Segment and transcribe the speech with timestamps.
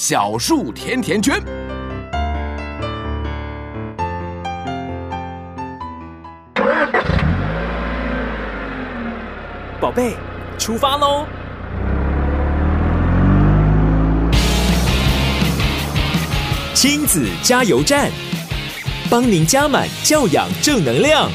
[0.00, 1.42] 小树甜甜圈。
[9.80, 10.14] 宝贝，
[10.56, 11.26] 出发喽！
[16.74, 18.08] 亲子加油站，
[19.10, 21.28] 帮您加满教养正能量。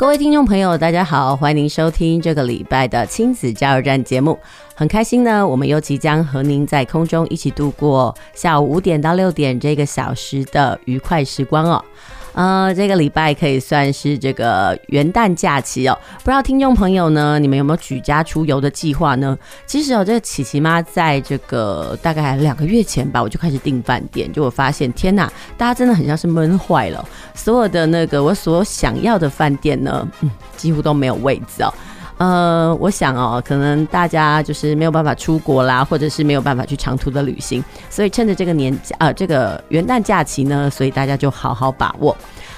[0.00, 4.38] 各位听众朋友，大家好，欢迎您收听这个礼拜的亲子加油站节目。
[4.74, 11.84] 很开心呢，我们又即将和您在空中一起度过下午五点到六点这个小时的愉快时光哦。
[12.32, 15.98] 呃，这个礼拜可以算是这个元旦假期哦。
[16.18, 19.36] 不知道听众朋友呢，你们有没有举家出游的计划呢？
[19.66, 27.04] 其实哦，这个琪琪妈在这个大概两个月前吧，我就开始订饭店，就我发现，天哪，大家真的很像是闷坏了。
[27.34, 31.72] 所有的那个我所想要的饭店呢，嗯，几乎都没有位置哦。
[32.20, 42.14] 呃，我想哦，可能大家就是没有办法出国啦，或者是没有办法去长途的旅行，所以趁着这个年假，呃，这个元旦假期呢，所以大家就好好把握。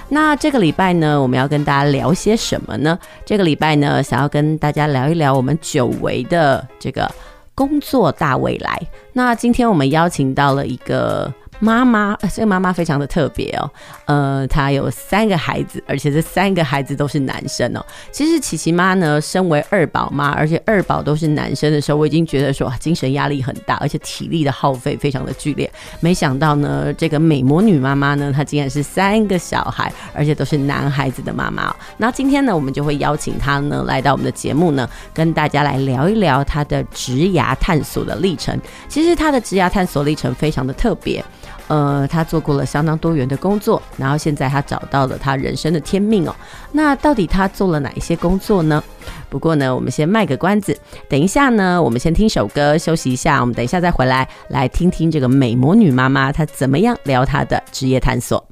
[0.08, 2.98] 那这个礼拜呢，我们要跟大家聊些什么呢？
[3.24, 7.08] 这个礼拜呢，想要跟大家聊一聊我们久违的这个
[7.54, 8.82] 工作大未来。
[9.12, 11.32] 那今天我们邀请到了一个。
[11.62, 13.70] 妈妈，这个妈妈非常的特别哦，
[14.06, 17.86] 呃，她有三个孩子，而且这三个孩子都是男生哦。
[18.10, 25.70] 其实琪琪妈呢，身为二宝妈，而且二宝都是男生的时候，我已经觉得说精神压力很大，而且体力的耗费非常的剧烈。
[26.00, 31.72] 没想到呢，这个美魔女妈妈呢，她竟然是三个小孩，而且都是男孩子的妈妈。
[31.96, 38.60] 那今天呢，我们就会邀请她呢来到我们的节目呢，跟大家来聊一聊她的职涯探索的历程。
[38.88, 41.24] 其实她的职涯探索历程非常的特别。
[41.68, 46.34] 呃，他做过了相当多元的工作，然后现在他找到了他人生的天命哦。
[46.72, 48.82] 那到底他做了哪一些工作呢？
[49.28, 50.76] 不过呢，我们先卖个关子，
[51.08, 58.46] 等一下呢，我们先听首歌休息一下，我们等一下再回来，来听听这个美魔女妈妈她怎么样聊她的职业探索。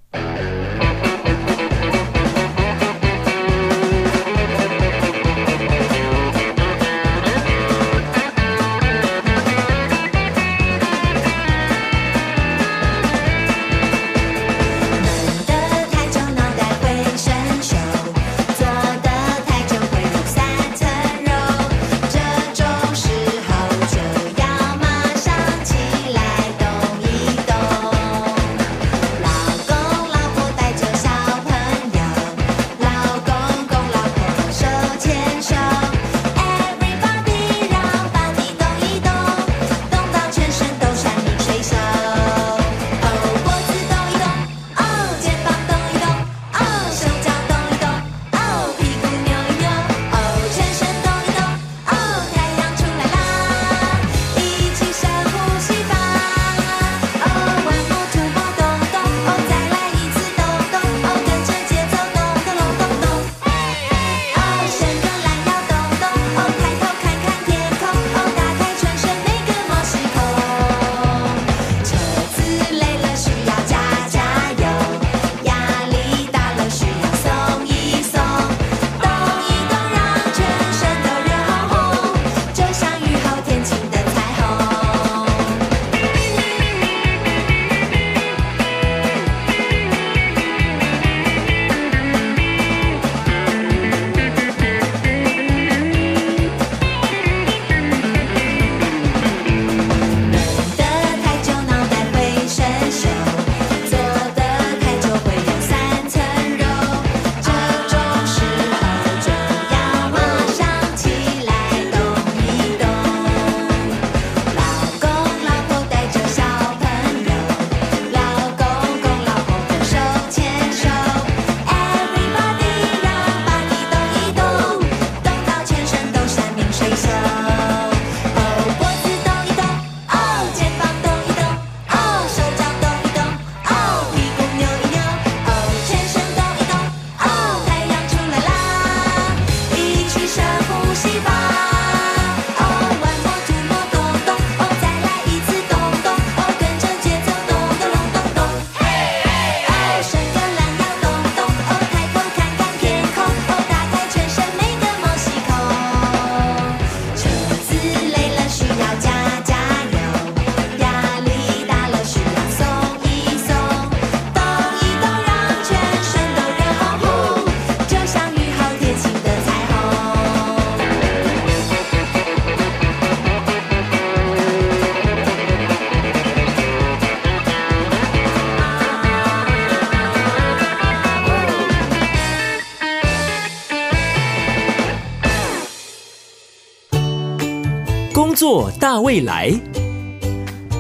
[188.90, 189.52] 大未来。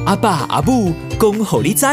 [0.04, 1.86] 阿爸阿母恭候你知。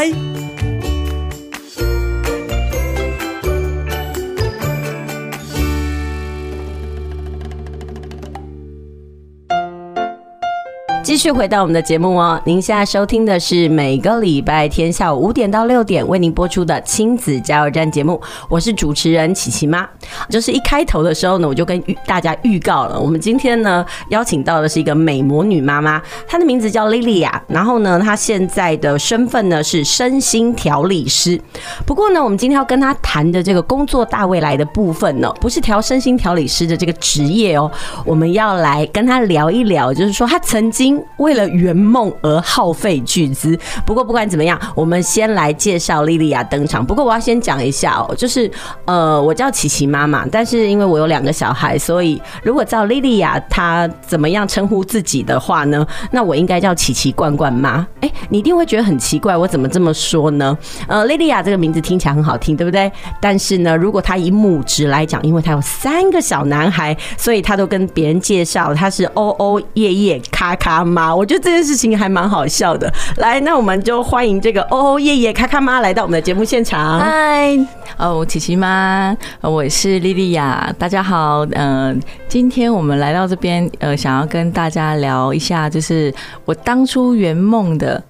[11.18, 19.84] 继续回到我们的节目哦，您现在收听的是每个礼拜天下午五点到六点为您播出的亲子加油站节目，我是主持人琪琪妈。
[20.30, 31.40] 就是一开头的时候呢，我就跟大家预告了，我们今天呢邀请到的是一个美魔女妈妈，她的名字叫莉莉亚，然后呢，她现在的身份呢是身心调理师。
[31.84, 37.68] 不过呢，我们今天要跟她谈的这个工作大未来的部分呢，不是调身心调理师的这个职业哦，
[38.04, 41.02] 我们要来跟她聊一聊，就是说她曾经。
[41.18, 43.56] 为了圆梦而耗费巨资。
[43.86, 46.84] 不过不管怎么样，我们先来介绍莉莉亚登场。
[46.84, 48.50] 不过我要先讲一下哦，就是
[48.86, 57.86] 呃，我叫琪琪妈妈，但是因为我有两个小孩，所以如果叫莉莉亚她怎么样称呼自己的话呢，那我应该叫琪琪罐罐妈。
[58.00, 60.56] 哎，你一定会觉得很奇怪，我怎么这么说呢？
[60.86, 62.90] 呃，莉莉亚这个名字听起来很好听，对不对？
[63.20, 72.92] 但是呢，如果她以母职来讲，因为她有三个小男孩，所以她都跟别人介绍她是欧欧爷爷咔咔妈，我觉得这件事情还蛮好笑的。
[73.16, 76.98] 来，那我们就欢迎这个欧欧耶耶咔咔妈来到我们的节目现场。
[77.00, 77.58] 嗨，
[77.96, 81.44] 哦，琪琪妈，我是莉莉亚，大家好。
[81.52, 81.96] 嗯、呃，
[82.28, 86.14] 今天我们来到这边，呃，想要跟大家聊一下，就是
[86.44, 88.02] 我当初圆梦的。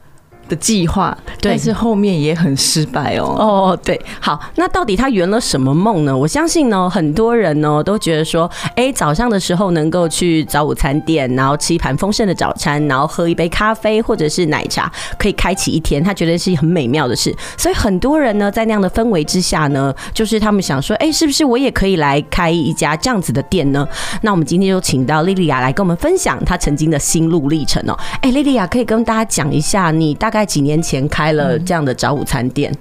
[0.48, 3.36] 的计划，但是后面也很失败哦。
[3.38, 6.16] 哦，对，好，那到底他圆了什么梦呢？
[6.16, 17.34] 我相信呢，很多人呢都觉得说，哎，早上的时候能够去早午餐店，然后吃一盘丰盛的早餐，然后喝一杯咖啡或者是奶茶，可以开启一天，他觉得是很美妙的事。
[17.56, 23.86] 所以很多人呢，在那样的氛围之下呢，就是他们想说，哎，是不是我也可以来开一家这样子的店呢？
[24.22, 27.94] 那我们今天就请到莉莉亚来跟我们分享她曾经的心路历程哦。
[28.22, 30.37] 哎，莉莉亚可以跟大家讲一下，你大概。
[30.38, 32.72] 在几年前开了这样的早午餐店，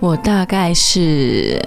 [0.00, 1.60] 我大概是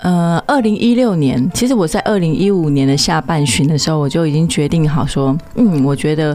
[0.00, 1.50] 呃，二零一六年。
[1.52, 6.34] 其实我在二零一五年的下半旬的时候，我就已经决定好说，嗯，我觉得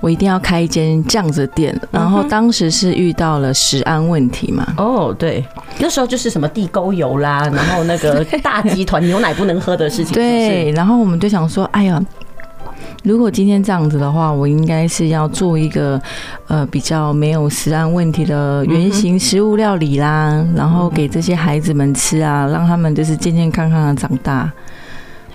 [0.00, 1.76] 我一定要开一间这样子的店。
[1.90, 4.64] 然后当时是遇到了食安问题嘛？
[4.76, 5.44] 哦，对，
[5.80, 10.14] 那时候就是什么地沟油啦，然后那个大集团牛奶不能喝的事情。
[10.14, 12.00] 对，然后我们就想说，哎呀。
[13.02, 16.00] 如果今天这样子的话，我应该是要做一个
[16.48, 24.50] 呃比较没有食安问题的原型食物料理啦，然后给这些孩子们吃啊，让他们就是健健康康的长大。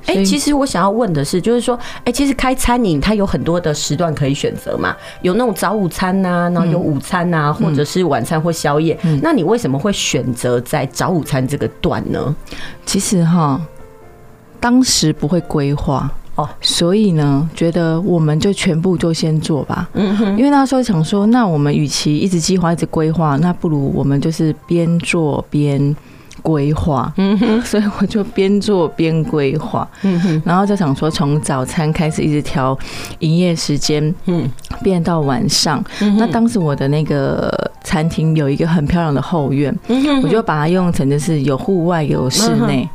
[0.05, 8.97] 哎、欸，其实我想要问的是，就是说，哎、欸，其实开餐饮它有很多的时段可以选择嘛，有那种早午餐呐、啊，然后有午餐呐、啊，或者是晚餐或宵夜。
[9.21, 12.35] 那你为什么会选择在早午餐这个段呢？
[12.85, 13.61] 其实哈，
[14.59, 16.11] 当时不会规划。
[16.61, 19.89] 所以呢，觉得我们就全部就先做吧。
[19.93, 25.95] 嗯哼，因为那时候想说，那我们与其一直计划、一直规划，那不如我们就是边做边。
[26.41, 32.75] 规划，嗯哼，所以我就边做边规划，嗯哼，然后就想说，从早餐开始一直调
[33.19, 34.49] 营业时间，嗯，
[34.81, 35.83] 变到晚上。
[36.17, 37.51] 那当时我的那个
[37.89, 39.75] 餐厅有一个很漂亮的后院，
[40.21, 42.87] 我就把它用成就是有户外有室内，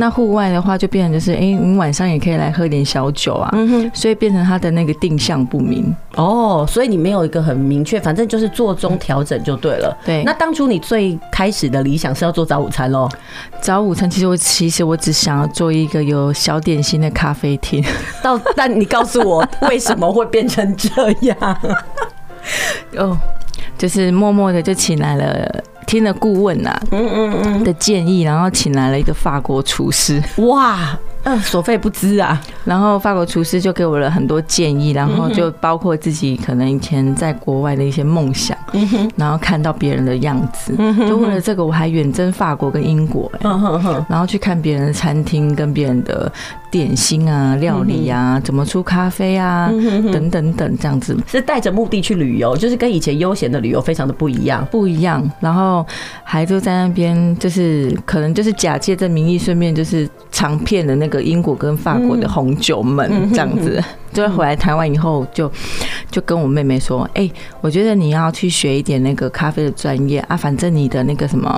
[0.00, 3.48] 那户外的话就变成就是，哎，你晚上也可以来喝点小酒啊，
[3.94, 5.94] 所以变成它的那个定向不明。
[6.16, 9.96] 哦，所以你没有一个很明确，反正就是做中调整就对了。
[10.04, 13.08] 对，那当初你最开始的理想是要做早午餐喽。
[13.60, 17.84] 早午餐其实我其实我只想要做一个有小点心的咖啡厅。
[18.20, 20.90] 到但你告诉我为什么会变成这
[21.20, 21.36] 样？
[22.96, 23.16] 哦，
[23.78, 30.22] 就是默默的就请来了，听了顾问呐，嗯嗯嗯的建议，然后请来了一个法国厨师。
[30.38, 30.98] 哇！
[31.24, 32.40] 嗯，所费不赀啊。
[32.64, 38.56] 然后法国厨师就给我了很多建议，然后就包括自己可能以前在国外的一些梦想，
[39.16, 40.74] 然后看到别人的样子，
[41.08, 43.30] 就为了这个我还远征法国跟英国，
[44.08, 46.30] 然后去看别人的餐厅跟别人的
[46.70, 49.70] 点心啊、料理啊，怎么出咖啡啊，
[50.12, 55.28] 等等等这样子，是带着目的去旅游，就是跟以前悠闲的旅游非常的不一样，不一样。
[55.40, 55.84] 然后
[56.22, 63.78] 还就在那边，就是可能就是假借这名义，顺便就是尝遍的那个英国跟法国的红酒们这样子。
[64.12, 65.48] 就回来台湾以后，就
[66.10, 71.56] 就跟我妹妹说：“哎，我觉得你要去学一点那个咖啡的专业啊，反正你的那个什么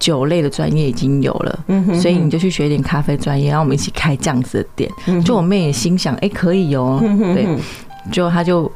[0.00, 1.64] 酒类的专业已经有了，
[2.00, 4.90] 所以你就去学一点咖啡专业，然后我们一起开这样子的店。”
[5.24, 6.98] 就我妹也心想：“哎，可以哦。”
[7.34, 7.46] 对，
[8.10, 8.70] 就她就。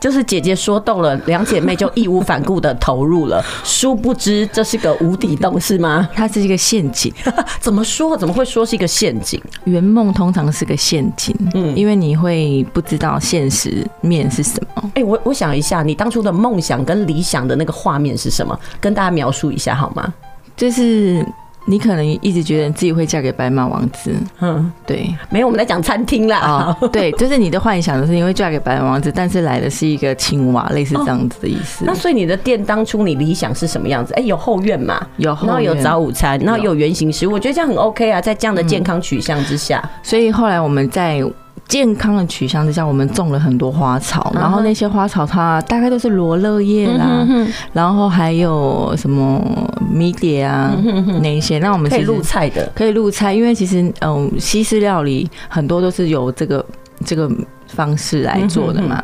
[0.00, 3.44] 就是姐姐说动了，两姐妹就义无反顾的投入了。
[3.64, 6.08] 殊不知这是个无底洞，是吗？
[6.14, 7.12] 它是一个陷阱。
[7.60, 8.16] 怎么说？
[8.16, 9.40] 怎么会说是一个陷阱？
[9.64, 14.90] 圆梦通常是个陷阱，嗯，因为你会不知道现实面是什么。
[14.94, 18.58] 哎，我我想一下，你当初的梦想跟理想的那个画面是什么？
[18.80, 20.12] 跟大家描述一下好吗？
[20.56, 21.26] 就是。
[21.68, 26.38] 你可能一直觉得自己会嫁给白马王子，嗯，对，没有，我们在讲餐厅啦。
[26.38, 31.84] 啊，对， 就是你的幻想的是你会嫁给白马王子，但是来的是一个青蛙，类似这样子的意思。
[31.84, 34.14] 那所以你的店当初你理想是什么样子？
[34.14, 35.04] 哎，有后院嘛？
[35.16, 41.22] 有后院，然后有早午餐，然后有原型食物，我觉得这样很 OK 啊，在这样的健康取向之下，所以后来我们在。
[41.68, 47.26] 健康的取向之下，我们种了很多花草，然后那些花草它大概都是罗勒叶啦，
[47.72, 49.42] 然后还有什么
[49.90, 50.72] 迷迭啊
[51.20, 51.58] 那一些。
[51.58, 56.64] 那我们可以入菜的，可以入菜，因为其实嗯，西式料理很多都是有这个
[57.04, 57.28] 这个
[57.66, 59.02] 方式来做的嘛。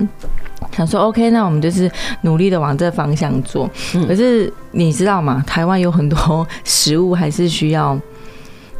[0.76, 1.90] 想说 OK，那我们就是
[2.22, 3.68] 努力的往这方向做。
[4.06, 5.42] 可是你知道吗？
[5.46, 7.98] 台湾有很多食物还是需要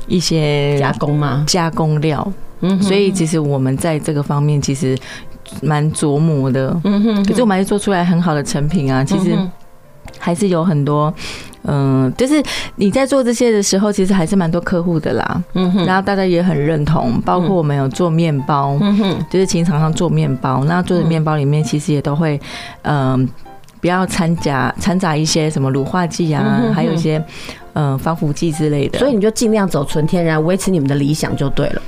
[0.06, 1.44] 一些加工吗？
[1.46, 2.32] 加工料。
[2.62, 4.96] 嗯，所以其实我们在这个方面其实
[5.60, 9.04] 蛮琢磨的，嗯哼，可是我们还是做出来很好的成品啊。
[9.04, 9.36] 其实
[10.18, 11.12] 还是有很多，
[11.64, 12.42] 嗯，就是
[12.76, 18.96] 你在做这些的时候，其实还是蛮多客户的啦，嗯哼，然后大家也很认同，包括我们有做面包，嗯。
[18.98, 22.40] 哼，就是请厂商做面包，那做的面包里面其实也都会，
[22.82, 23.28] 嗯，
[23.80, 27.22] 不要掺杂掺杂一些什么乳化剂啊，还有一些
[27.72, 31.82] 嗯防腐剂之类的，所以你就尽量走纯天然，维持你们的理想就对了。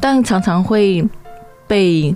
[0.00, 1.04] 但常常会
[1.66, 2.14] 被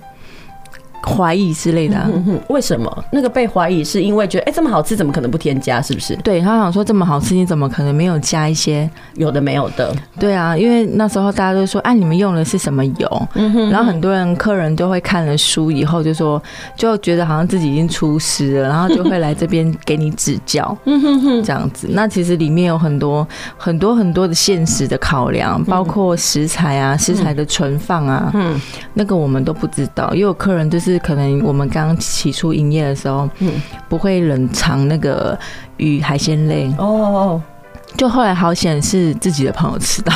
[1.03, 2.09] 怀疑之类的、啊，
[2.49, 3.05] 为什么？
[3.11, 5.81] 那个被怀疑是因为觉得，哎、欸，这么好吃，怎么可能不添加？
[5.81, 6.15] 是不是？
[6.17, 9.93] 对，他想说这么好吃，你怎么可能没有加一些有的没有的？
[10.19, 13.27] 对啊，因为那时候大家都说，哎、啊，你们用的是什么油？
[13.71, 16.41] 然后很多人客人都会看了书以后就说，
[16.75, 20.77] 就觉得好像自己已经出师了，然后就会来这边给你指教，
[21.43, 21.87] 这样子。
[21.91, 23.27] 那其实里面有很多
[23.57, 28.59] 很多很多的现实的考量，包括食材啊，食材的存放啊，嗯，
[28.93, 30.90] 那个我们都不知道，也有客人就是。
[30.91, 33.53] 是可能我们刚起初营业的时候，嗯，
[33.87, 35.37] 不会冷藏那个
[35.77, 37.41] 鱼海鲜类哦，
[37.97, 40.13] 就后来好险是自己的朋友吃到，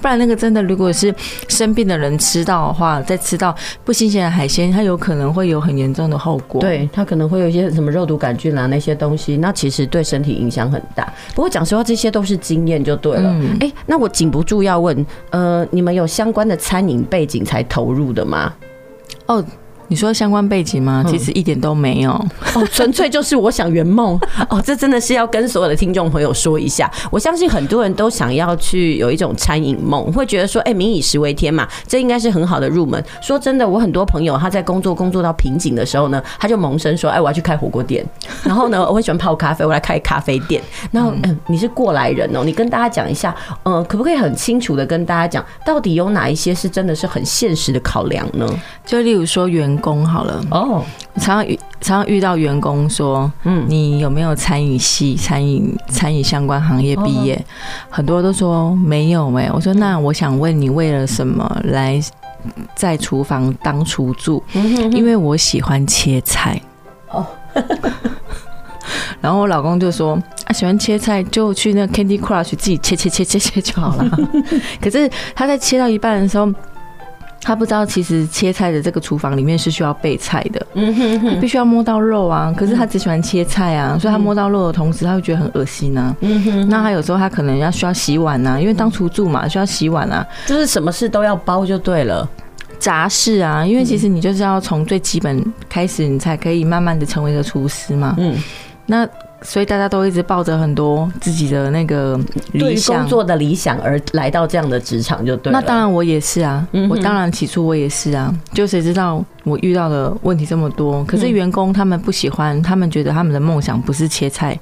[0.00, 1.14] 不然那个真的如果是
[1.48, 3.54] 生病的人吃到的话，再吃到
[3.84, 6.60] 不新鲜的海鲜，它有可能会有很严重的后果。
[6.60, 11.06] 对，它可能会有一些什么肉毒杆菌啊那些东西，那其实对身体影响很大。
[11.32, 13.32] 不过讲实话，这些都是经验就对了。
[13.60, 18.52] 哎，那我禁不住要问，呃，你们有相关的餐饮背景才投入的吗？
[19.26, 19.44] 哦。
[19.88, 21.04] 你说相关背景吗？
[21.08, 22.10] 其实一点都没有
[22.54, 24.60] 哦，纯粹就是我想圆梦 哦。
[24.64, 26.90] 这真的是要跟所有的听众朋友说一下。
[27.10, 33.02] 我相信很多人都想要去有一种餐饮梦，会觉得说，哎，民以食为天嘛，这应该是很好的入门。
[33.20, 38.04] 说真的，我很多朋友他在工作工作到瓶颈的时候呢，他就萌生说，哎，我要去开火锅店。
[38.42, 40.62] 然后呢， 我会喜欢泡咖啡，我来开咖啡店。
[40.90, 48.48] 然后，嗯，你是过来人哦，你跟大家讲一下，嗯，可不可以很清楚的跟大家讲，到底有哪一些是真的是很现实的考量呢？
[48.84, 50.84] 就例如说员工好了哦，
[51.16, 57.44] 常常遇常常遇到员工说，嗯，你有没有餐饮系、餐饮餐饮相关行业毕业？
[57.90, 59.50] 很多都说没有哎。
[59.52, 62.00] 我说那我想问你，为了什么来
[62.74, 64.42] 在厨房当厨助？
[64.92, 66.60] 因为我喜欢切菜
[67.10, 67.26] 哦。
[69.20, 74.18] 然后我老公就说啊，喜欢切菜就去那 Candy Crush 自己切切切切切就好了。
[74.80, 76.52] 可是他在切到一半的时候。
[77.44, 82.52] 他不知道，其实切菜的这个厨房里面是需要备菜的，嗯哼哼，必须要摸到肉啊。
[82.56, 86.16] 可是他只喜欢切菜啊，所以他摸到肉的同时，他会觉得很恶心啊。
[86.20, 92.26] 嗯哼，那他有时候他可能要需要洗碗啊，因为当厨助嘛，需要洗碗啊，就是什么事都要包就对了。
[92.78, 98.14] 杂事啊，因为其实你就是要从最基本开始，你才可以慢慢的成为一个厨师嘛。
[98.18, 98.34] 嗯，
[98.86, 99.06] 那。
[99.46, 102.18] 所以大家都一直抱着很多自己的那个
[102.52, 105.60] 理想，工作的理想而来到这样的职场就对了。
[105.60, 108.34] 那当然我也是啊，我当然起初我也是啊。
[108.54, 111.04] 就谁知道我遇到的问题这么多？
[111.04, 114.58] 可是员工他们不喜欢，他们觉得他们的梦想不是切菜，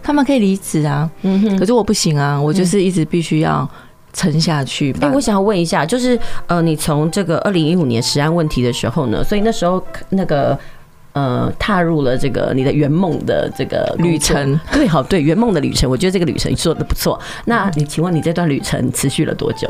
[0.00, 1.10] 他们可以离职啊。
[1.22, 3.68] 嗯可是我不行啊，我就是一直必须要
[4.12, 4.94] 撑下去。
[5.00, 10.56] 哎，我想要问一下，就是呃，你从这个二零一五年食安问题的时候呢，所以那时候那个。
[11.12, 17.18] 呃，踏入了这个你的圆梦的这个旅程，对，好，对，圆梦的旅程，我觉得这个旅程做的不错。
[17.46, 19.68] 那你请问你这段旅程持续了多久？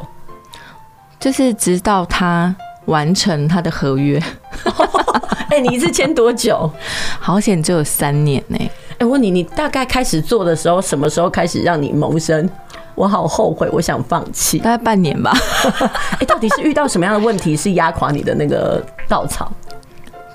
[1.18, 2.54] 就是直到他
[2.86, 4.22] 完成他的合约。
[5.50, 6.70] 哎、欸，你一次签多久？
[7.18, 8.58] 好险，只有三年呢。
[8.98, 12.48] 哎，我问你，你大概开始做的时候，什么时候开始让你萌生？
[12.94, 14.58] 我好后悔，我想放弃。
[14.58, 15.32] 大概半年吧。
[16.20, 19.50] 哎，到底是遇到什么样的问题是压垮你的那个稻草？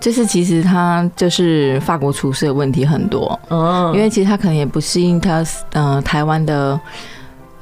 [0.06, 5.44] 就是其实他就是法国厨师的问题很多嗯，因为其实他可能也不适应他
[5.74, 6.80] 呃台湾的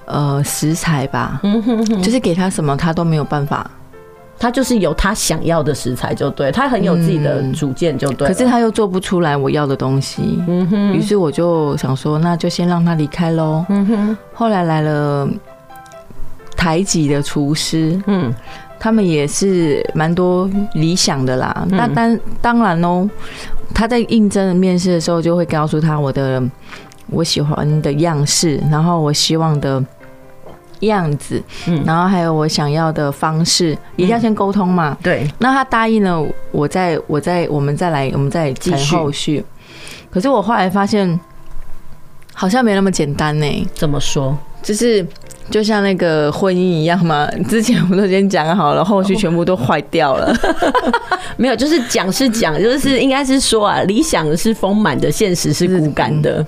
[0.03, 3.71] 呃食材吧，嗯哼哼，就是给他什么他都没有办法。
[4.37, 8.29] 他就是有他想要的食材就对，他很有自己的主见就对、嗯。
[8.29, 10.93] 可是他又做不出来我要的东西，嗯哼。
[10.93, 13.65] 于是我就想说，那就先让他离开喽。
[13.69, 14.17] 嗯哼。
[14.33, 15.25] 后来来了
[16.57, 18.33] 台籍的厨师，嗯，
[18.83, 21.65] 他们也是蛮多理想的啦。
[21.69, 23.09] 那当当然哦，
[23.73, 26.43] 他在应征的面试的时候就会告诉他我的
[27.07, 29.81] 我喜欢的样式，然后我希望的。
[30.83, 34.97] 样子，嗯，然后还有我想要的方式，一定要先沟通嘛。
[35.01, 36.21] 对，那他答应了，
[36.51, 39.41] 我再我再我们再来，我们再谈后续。
[40.11, 41.17] 可是我后来发现，
[42.33, 43.67] 好像没那么简单呢。
[43.73, 44.37] 怎么说？
[44.61, 45.07] 就是
[45.49, 50.33] 就像那个婚姻一样嘛， 之前我们都先讲好了，后续全部都坏掉了。
[51.37, 56.45] 没有，就是讲是讲，就是应该是说啊，理想是丰满的，现实是骨感的。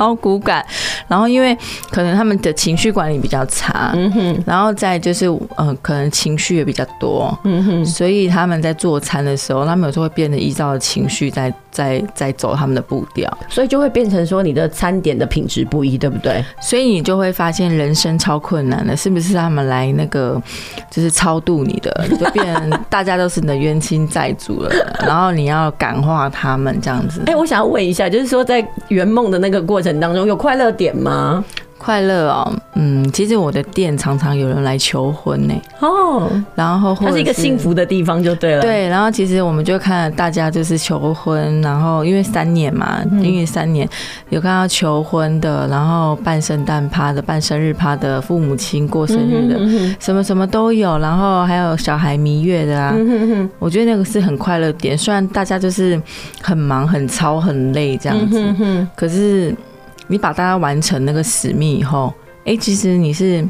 [0.00, 0.64] 超骨感，
[1.06, 1.54] 然后因为
[1.90, 5.26] 可能他们的情绪管理比较差，嗯哼，然后再就是
[5.56, 16.42] 呃，可能情绪也比较多，嗯哼，所以他们在做餐的时候，他们有时候会变得依照情绪在在在走他们的步调，所以就会变成说你的餐点的品质不一，对不对？
[16.62, 19.34] 所以你就会发现人生超困难的，是不是？
[19.34, 20.40] 他们来那个
[20.90, 27.20] 就是超度你的，你就变成大家都是你的冤亲债主了，然后你要感化他们这样子。
[27.28, 31.44] 哎、欸，我想要问一下，就是说在圆梦的那个过程当中，有快乐点吗？
[31.82, 35.54] 快乐哦，嗯，其实我的店常常有人来求婚呢。
[35.80, 38.60] 哦，然后它是一个幸福的地方就对了。
[38.60, 43.88] 对，然后其实我们就看大家就是求婚，然后因为三年嘛，因为三年
[44.28, 52.94] 有看到求婚的，然后办圣诞趴的，办生日趴的，父母亲过生日的，什么什么都有，然后还有小孩蜜月的啊。
[53.58, 55.98] 我觉得那个是很快乐点，虽然大家就是
[56.42, 59.54] 很忙、很操、很累这样子，可是。
[60.10, 62.12] 你把大家完成那个使命以后，
[62.44, 63.46] 哎、其实你是。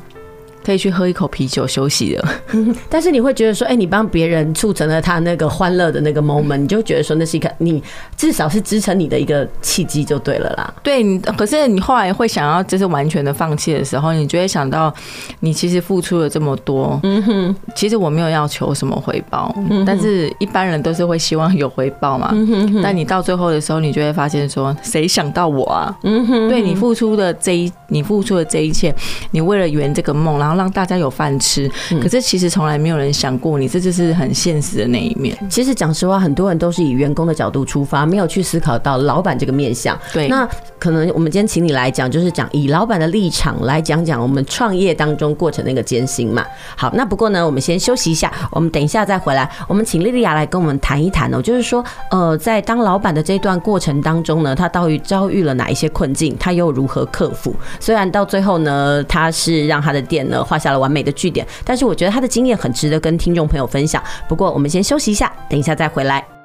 [0.64, 2.24] 可以去喝一口啤酒休息的，
[2.88, 7.82] 但是你会觉得说，哎，你帮别人促成了他那个欢乐的那个 moment，你就觉得说那是一个你
[8.16, 10.74] 至少是支撑你的一个契机就对了啦。
[10.82, 14.92] 对，可是你后来会想要就是完全的放弃的时候，你就会想到
[15.40, 22.34] 你其实付出了这么多，嗯哼，其实我没有要求什么回报，嗯但是一般人都是会希望有回报嘛，
[22.82, 25.96] 但你到最后的时候，你就会发现说，谁想到我啊？
[26.02, 28.94] 嗯哼，对你付出的这一，你付出的这一切，
[29.30, 30.49] 你为了圆这个梦，然后。
[30.56, 31.70] 让大家有饭吃，
[32.02, 35.36] 可是其实从来没有人想过你，这就是很现实的那一面。
[35.48, 39.98] 其实讲实话，很多人都是以员工的角度出发，没有去思考到老板这个面相。
[40.12, 46.44] 对，那可能我们今天请你来讲，就是讲以老板的立场来讲讲我们创业当中过程的一个艰辛嘛。
[46.76, 49.48] 好，那不过呢，我们先休息一下，我们等一下再回来。
[49.68, 57.54] 我们请莉莉亚来跟我们谈一谈哦，就是说，呃，在当老板的这段过程当中呢，他到底遭遇了哪一些困境，他又如何克服？
[57.78, 60.39] 虽然到最后呢，他是让他的店呢。
[60.44, 64.02] 画下了完美的句点，但是我觉得他的经验很值得跟听众朋友分享。
[64.28, 66.39] 不过，我们先休息一下，等一下再回来。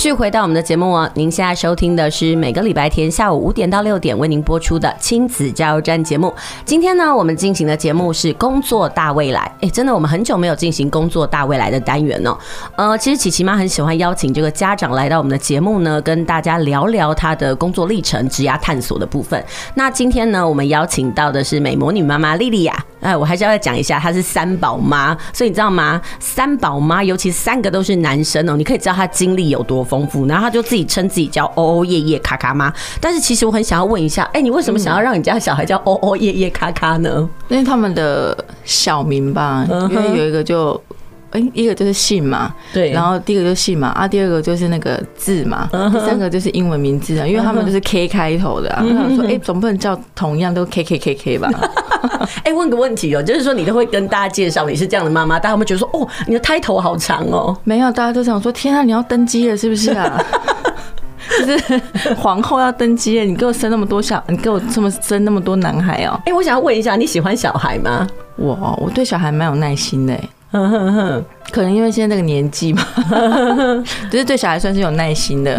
[0.00, 6.34] 继续回到我们的节目哦，您现在收听的是每个礼拜天下午五点到六点为您播出的亲子加油站节目。
[6.64, 9.54] 今天呢，我们进行的节目是工作大未来。
[9.60, 12.34] 哎，真的，我们很久没有进行工作大未来的单元哦。
[12.76, 19.44] 呃，其实琪琪妈很喜欢邀请这个家长来到我们的节目呢，跟大家聊聊他的工作历程、职涯探索的部分。
[19.74, 22.74] 那今天呢，我们邀请到的是美魔女妈妈莉莉亚。
[23.00, 26.00] 哎，我还是要再讲一下，她是三宝妈，所以你知道吗？
[26.18, 30.26] 三宝妈，尤其三个都是男生哦，你可以知道她经历有多丰富。
[30.26, 37.28] 然后她就自己称自己叫“哦哦夜夜咔咔妈”，但是其实我很想要问一下，哎，你为什么想要让你家小孩叫“哦哦夜夜咔咔”呢？
[37.48, 40.80] 因为他们的小名吧，因为有一个就。
[41.30, 48.82] 哎，一个就是姓嘛，对，然后第一个就是姓嘛，啊，第二个就是那个字嘛，第三个就是英文名字啊，因为他们都是 K 开头的啊。
[48.84, 51.48] 我想说，哎，总不能叫同样都 K K K K 吧？
[52.44, 57.56] 哎，问个问题哦，就是说你都会跟大家介绍你是这样的妈妈，大家会觉得说，哦，你的胎头好长哦。
[57.64, 60.20] 没有，大家都想说，天啊，你要登基了是不是啊？
[61.46, 61.78] 就是
[62.16, 66.20] 皇后要登基了，你给我生那么多小，你给我这么生那么多男孩哦。
[66.26, 68.06] 哎，我想要问一下，你喜欢小孩吗？
[68.36, 70.18] 我我对小孩蛮有耐心的。
[70.50, 72.84] 哼哼哼，可能因为现在这个年纪嘛，
[74.10, 75.56] 就是对小孩算是有耐心的，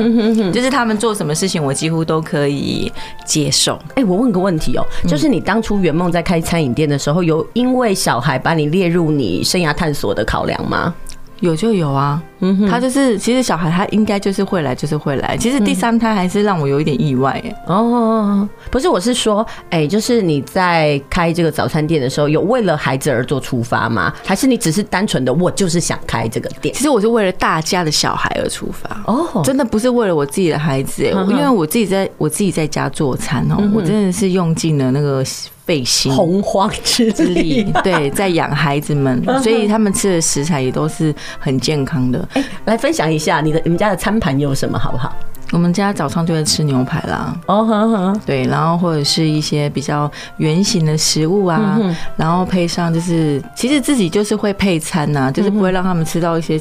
[0.51, 2.91] 就是他们做什么事情，我几乎都可以
[3.25, 3.79] 接受。
[3.95, 10.93] 哎，我问个问题哦，就是你当初圆梦在开餐饮店的时候，有因为小孩把你列入你生涯探索的考量吗？
[11.41, 12.23] 有就有啊。
[12.43, 15.37] 嗯哼，他就是，其实小孩他应该就是会来，就是会来。
[15.37, 17.55] 其实第三胎还是让我有一点意外哎。
[17.67, 24.11] 哦，不是，我是说，哎，就是你在开这个早餐店的时候，有为了孩子而做出发吗？
[24.25, 26.73] 还是你只是单纯的我就是想开这个店？
[26.73, 29.03] 其实我是为了大家的小孩而出发。
[29.05, 35.23] 哦，真的不是为了我自己的孩子哎，因为我自己在我自己在家做餐哦，我真的是用尽了那个
[35.65, 42.27] 费心洪荒之力，对，在养孩子们， 所以他们吃的食材也都是很健康的。
[42.33, 45.13] 哎，来分享一下你的你们家的餐盘有什么好不好？
[45.51, 47.37] 我们家早上就会吃牛排啦。
[47.45, 48.13] 哦，好好。
[48.25, 51.77] 对，然后或者是一些比较圆形的食物啊，
[52.15, 56.57] 然后配上就是其实自己就是会配餐呐，就是不会让他们吃到一些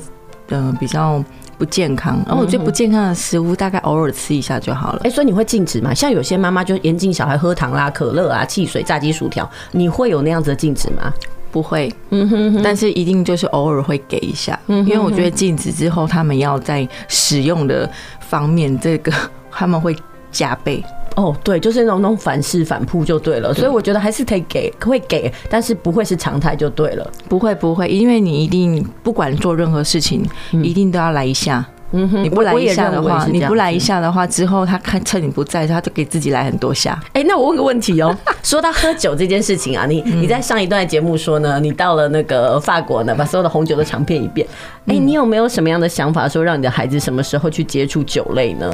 [0.49, 1.23] 呃比较
[1.61, 2.19] 不健康。
[2.27, 5.01] 然后我觉得不健康的食物大概偶尔吃一下就好了。
[5.05, 5.93] 哎，所以你会禁止吗？
[5.93, 11.13] 像有些妈妈就严禁小孩喝糖啦、可乐啊、汽水、炸鸡、薯条，你会有那样子的禁止吗？
[11.53, 19.13] 不会，嗯哼，但是一定就是偶尔会给一下，因为我觉得禁止之后，他们要在使用的方面，这个
[19.51, 19.95] 他们会
[20.33, 20.83] 加倍。
[21.17, 27.11] 哦，对，就是那种那种反噬反扑就对了，所以我觉得还是可以给，会给，但是不会是常态就对了。
[27.29, 31.65] 不会不会，因为你一定不管做任何事情，一定都要来一下。
[31.93, 36.97] 嗯哼，你不来一下的话，你不来一下的话，之后他看趁你不在，他就给自己来很多下。
[37.15, 44.47] 哎，那我问个问题哦， 说到喝酒这件事情啊，你你在上一段节目说呢，你到了那个法国呢，把所有的红酒都尝遍一遍。
[44.87, 48.73] 哎，你有没有什么样的想法，说让你的孩子什么时候去接触酒类呢？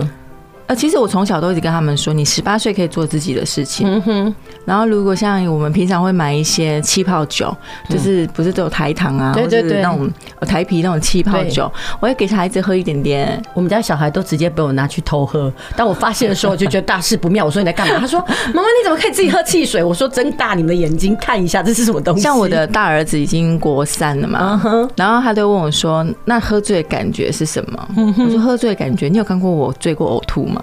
[0.67, 3.89] 呃，其实我从小都一直跟他们说，你十八岁可以做自己的事情。
[3.89, 4.35] 嗯哼。
[4.65, 7.57] 然后，如果像我们平常会买一些气泡酒，
[7.89, 13.41] 就是不是都有台糖啊，对对对，那种台啤那种气泡酒，我会给孩子喝一点点。
[13.55, 15.53] 我们家小孩都直接被我拿去偷喝。
[15.77, 17.45] 当我发现的时候，我就觉得大事不妙。
[17.45, 17.99] 我说你在干嘛？
[18.01, 18.19] 他说
[18.53, 24.61] ：“妈妈，你怎么可以自己喝汽水？”我说：“睁大你们的眼睛看一下，这是什么东西？”像我的大儿子已经国三了嘛，
[24.97, 30.55] 然后他就问我说：“那喝醉的感觉是什么？”我说：“喝醉的感觉，你有看过我醉过呕吐吗？”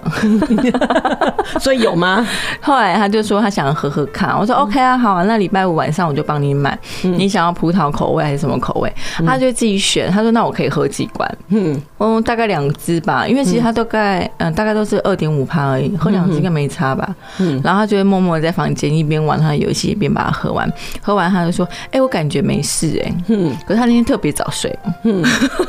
[1.60, 2.26] 所以有吗？
[2.60, 4.36] 后来他就说他想喝喝看。
[4.38, 6.78] 我说 OK 啊，好啊，那礼拜五晚上我就帮你买。
[7.02, 8.92] 你想要葡萄口味还是什么口味？
[9.26, 10.10] 他就自己选。
[10.10, 11.38] 他说那我可以喝几罐？
[11.48, 17.14] 嗯，嗯，大概两支吧，因为其实他大概嗯大概都是二点五趴而已，喝两支应该没差吧。
[17.38, 20.70] 嗯，然后他就会默默在房间一边玩他的游戏，一边把它喝完。
[21.02, 24.76] 喝完他就说：“哎，我感觉没事哎。”嗯，可是他那天特别早睡。
[25.04, 25.22] 嗯，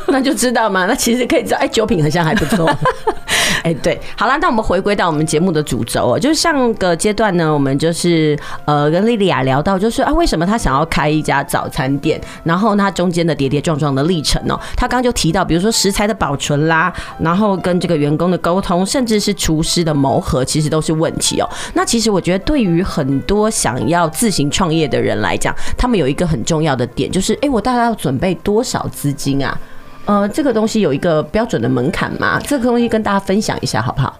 [0.08, 0.86] 那就知道嘛。
[0.86, 2.70] 那其实可以知道，哎，酒品好像还不错。
[3.62, 21.48] 哎，对，好了，那我们回归到我们节目的主轴哦，就是上个阶段呢，我们就是呃跟莉莉亚聊到，就是啊，为什么她想要开一家早餐店，然后她中间的跌跌撞撞的历程哦，她刚刚就提到，比如说食材的保存啦，然后跟这个员工的沟通，甚至是厨师的磨合，其实都是问题哦。
[21.74, 29.58] 那其实我觉得，对于很多想要自行创业的人来讲，他们有一个很重要的点，就是哎，我大概要准备多少资金啊？
[30.06, 32.40] 呃，这个东西有一个标准的门槛吗？
[32.44, 34.16] 这个东西跟大家分享一下好不好？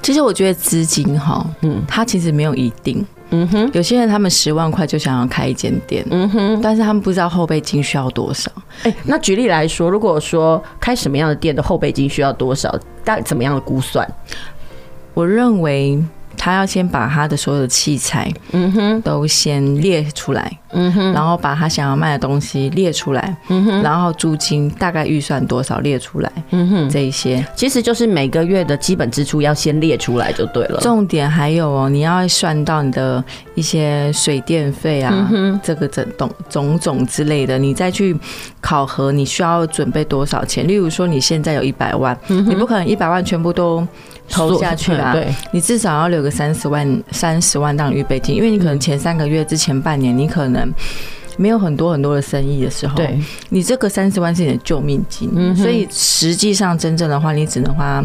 [0.00, 3.70] 其实我觉得资金哈，嗯，它其实没有一定，嗯哼。
[3.72, 8.50] 有些人他们十万块就想要开一间店，嗯哼，但是他们不知道后备金需要多少。
[8.84, 12.70] 哎，那举例来说，如果说开什么样的店的后备金需要多少，
[13.02, 14.08] 大概怎么样的估算？
[15.14, 16.02] 我认为。
[16.44, 30.78] 他要先把他的所有的器材，嗯哼，都先列出来，嗯哼，然后把他想要卖的东西列出来，嗯哼，然后租金大概预算多少列出来，嗯哼，这一些其实就是每个月的基本支出要先列出来就对了。
[30.82, 38.14] 重点还有哦，你要算到你的一些水电费啊，嗯，这个整种种种之类的，你再去
[38.60, 40.68] 考核你需要准备多少钱。
[40.68, 43.88] 例如说你现在有一百万，你不可能一百万全部都。
[44.26, 45.12] 投下去啊！
[45.12, 50.68] 对，你至少要留个三十万，三十万当预备金，因为你可能前三个月之前半年，你可能
[51.38, 53.18] 没有很多很多的生意的时候，对，
[53.48, 58.04] 你这个三十万是你的救命金，嗯，所以实际上真正的话，你只能花。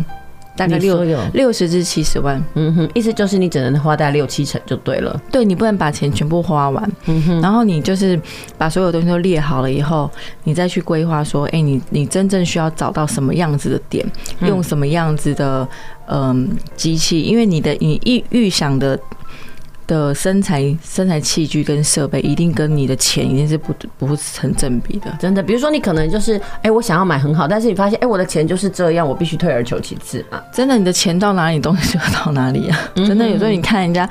[0.58, 5.18] 大概六六十至七十万，嗯哼，意思就是你只能花大概六七成就对了。
[5.32, 7.42] 对，你不能把钱全部花完，嗯哼。
[7.42, 8.20] 然后你就是
[8.58, 10.12] 把所有东西都列好了以后，
[10.44, 14.06] 你再去规划说，哎，你你真正需要找到什么样子的点，
[14.42, 15.66] 用什么样子的
[16.10, 19.00] 嗯机器，因为你的你预预想的。
[19.90, 25.12] 的身材、身材器具跟设备，一定跟你的钱一定是不不成正比的。
[25.20, 30.40] 真的，比如说你可能就是，哎、欸，我想要买很好，但是你发现，哎、欸，我的钱就是这样，我必须退而求其次嘛。
[30.54, 32.78] 真的，你的钱到哪里，东西就到哪里啊。
[32.98, 34.08] 真的，有时候你看人家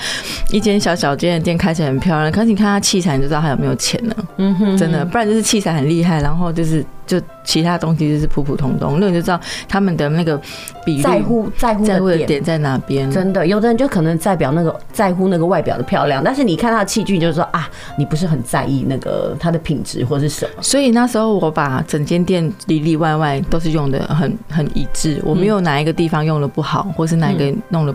[0.51, 4.17] 一间小小间的店开起来很漂亮，可是你看他器材，你就知道他有没有钱了。
[4.39, 6.85] 嗯哼，真的，不然就是器材很厉害，然后就是。
[7.09, 10.39] 就其他东西就是普普通通，那你就知道他们的那个
[10.85, 13.11] 比在乎在乎在乎的点在哪边。
[13.11, 20.63] 真的，有的人就可能代表那个在乎那个外表的漂亮，但是你看他的器具，就是说啊，你不是很在意那个它的品质或是什么。
[20.63, 27.95] 所以那时候我把整间店里里外外都是用的很很一致，我没有哪一个地方用的不好，或是哪一个弄的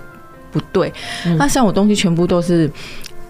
[0.52, 0.91] 不对。
[1.38, 2.67] 那像我东西全部都是。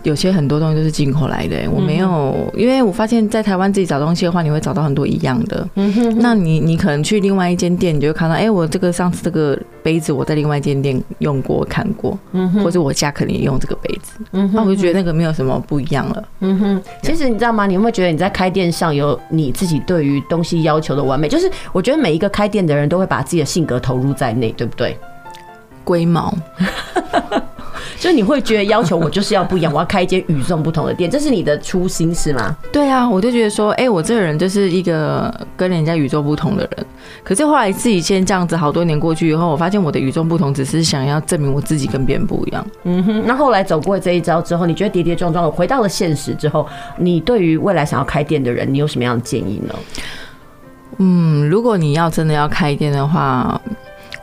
[0.04, 5.68] 有些很多东西都是进口来的，我没有，因为我发现，在台湾自己找东西的话，你会找到很多一样的。
[5.76, 16.24] 嗯哼，那你你可能去另外一间店，你就会看到，哎，我这个上次这个杯子我在另外一间店用过看过，嗯哼，或者我家可能也用这个杯子，嗯哼，那我就觉得那个没有什么不一样了。
[16.42, 17.66] 嗯哼，其实你知道吗？
[17.66, 21.30] 你有没有觉得你在开店上有你自己对于东西要求的完美？
[21.30, 24.98] 就是我觉得每一个开店的人都会把自己的性格投入在内，对不对？
[25.86, 26.34] 龟毛。
[28.04, 32.54] 所以你会觉得要求我就是要不一样，我要开一间与众不同的店，这是你的初心是吗？
[32.70, 36.86] 对啊，我就觉得说，哎，我这个人就是一个跟人家与众不同的人。
[37.24, 42.68] 可是后来自己先这样子，好多年过去以后，我发现我的与众不同只是想要证明我自己跟别人不一样。
[42.84, 43.24] 嗯哼。
[43.26, 49.74] 那后来走过这一招之后，你觉得跌跌撞撞的回到了现实之后，你对于未来想要开店的人，你有什么样的建议呢？
[50.98, 53.62] 嗯，如果你要真的要开店的话。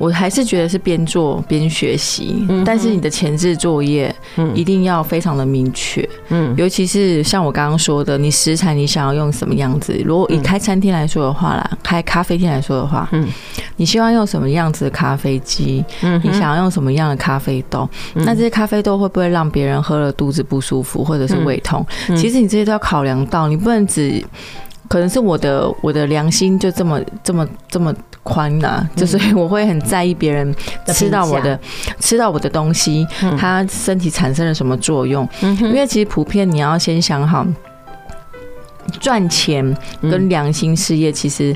[0.01, 4.13] 我还是觉得是边做边学习，但是你的前置作业
[4.55, 9.95] 一定要非常的明确，嗯，尤其是像我刚刚说的，你食材你想要用什么样子？
[10.03, 13.29] 如果以开餐厅来说的话啦，开咖啡店来说的话，嗯，
[13.77, 15.85] 你希望用什么样子的咖啡机？
[16.01, 17.87] 嗯，你想要用什么样的咖啡豆？
[18.15, 21.87] 那这些咖啡豆会不会让别人喝了肚子不舒服或者是胃痛？
[22.17, 24.25] 其实你这些都要考量到，你不能只。
[24.91, 30.53] 可能是我的我的良心就这么这么这么宽呐、啊，就是我会很在意别人
[30.89, 31.57] 吃到我的
[32.01, 33.07] 吃到我的东西，
[33.39, 35.27] 它身体产生了什么作用？
[35.41, 37.47] 因为其实普遍你要先想好，
[38.99, 41.55] 赚钱跟良心事业其实。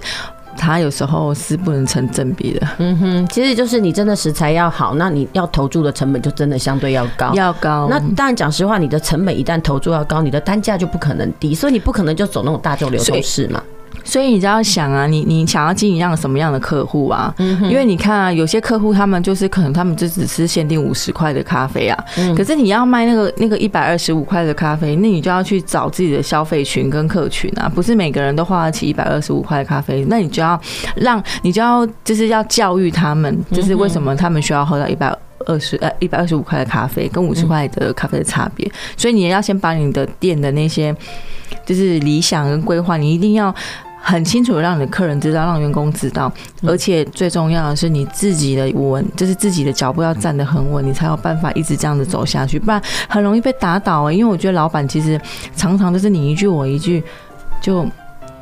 [0.56, 2.66] 它有时候是不能成正比的。
[2.78, 7.86] 嗯哼，其实就是你真的食材要好，那你要投注的成本就真的相对要高，要高。
[7.90, 13.62] 那当然讲实话，你的成本一旦投注要高，你的单价就不可能低，所以你不可能就走那种大众流通式嘛。
[14.04, 17.34] 所以你就要想啊，你你想要经营样什么样的客户啊？
[17.38, 22.04] 因为你看啊，有些客户他们就是可能他们就只是限定五十块的咖啡啊，
[22.36, 30.60] 可是你要卖那个那个一百二十五块的咖啡，那你就要去找自己的消费群跟客群啊，不是每个人都花得起一百二十五块的咖啡，那你就要
[30.96, 35.12] 让你就要就是要教育他们，就是为什么他们需要喝到一百
[35.46, 40.94] 二十呃一百二十五块的咖啡跟五十块的咖啡的差别，所以你也要先把你的店的那些
[41.64, 43.54] 就是理想跟规划，你一定要。
[44.06, 46.30] 很清楚的让你的客人知道，让员工知道，
[46.62, 54.12] 而且最重要的是你自己的稳，就是自己的脚步要站得很稳，你才有办法一直这样子走下去，不然很容易被打倒啊、欸。
[54.12, 55.18] 因为我觉得老板其实
[55.56, 57.02] 常常就是你一句我一句，
[57.62, 57.82] 就，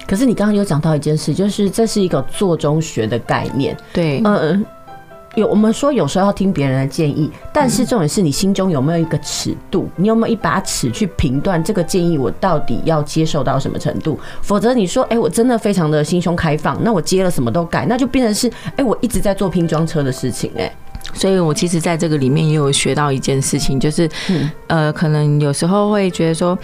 [0.04, 4.66] 可是你刚刚有讲到一件事，就是这是一个做中学的概念，对，嗯。
[5.34, 14.18] 有我们说有时候要听别人的建议，但是重点是你心中有没有一个尺度，你有没有一把尺去评断这个建议我到底要接受到什么程度？
[14.42, 20.70] 否则你说，哎，我真的非常的心胸开放，那我接了什么都改，那就变成是，哎，我一直在做拼装车的事情，哎。
[21.14, 24.08] 所以我其实在这个里面也有学到一件事情，就是，
[24.66, 26.56] 呃，可能有时候会觉得说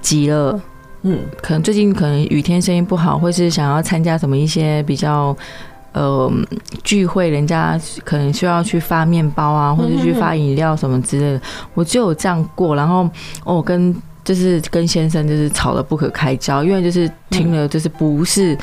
[0.00, 0.60] 急了，
[1.02, 5.36] 嗯，可能最近可能雨天生意不好，或是想要参加什么一些比较。
[5.94, 6.30] 呃
[6.82, 11.40] 聚会，人家可能需要去发面包啊，或者去发饮料什么之类的，
[11.72, 12.76] 我就有这样过。
[12.76, 13.08] 然后
[13.44, 18.58] 我跟就是跟先生就是吵得不可开交，因为就是听了就是不是。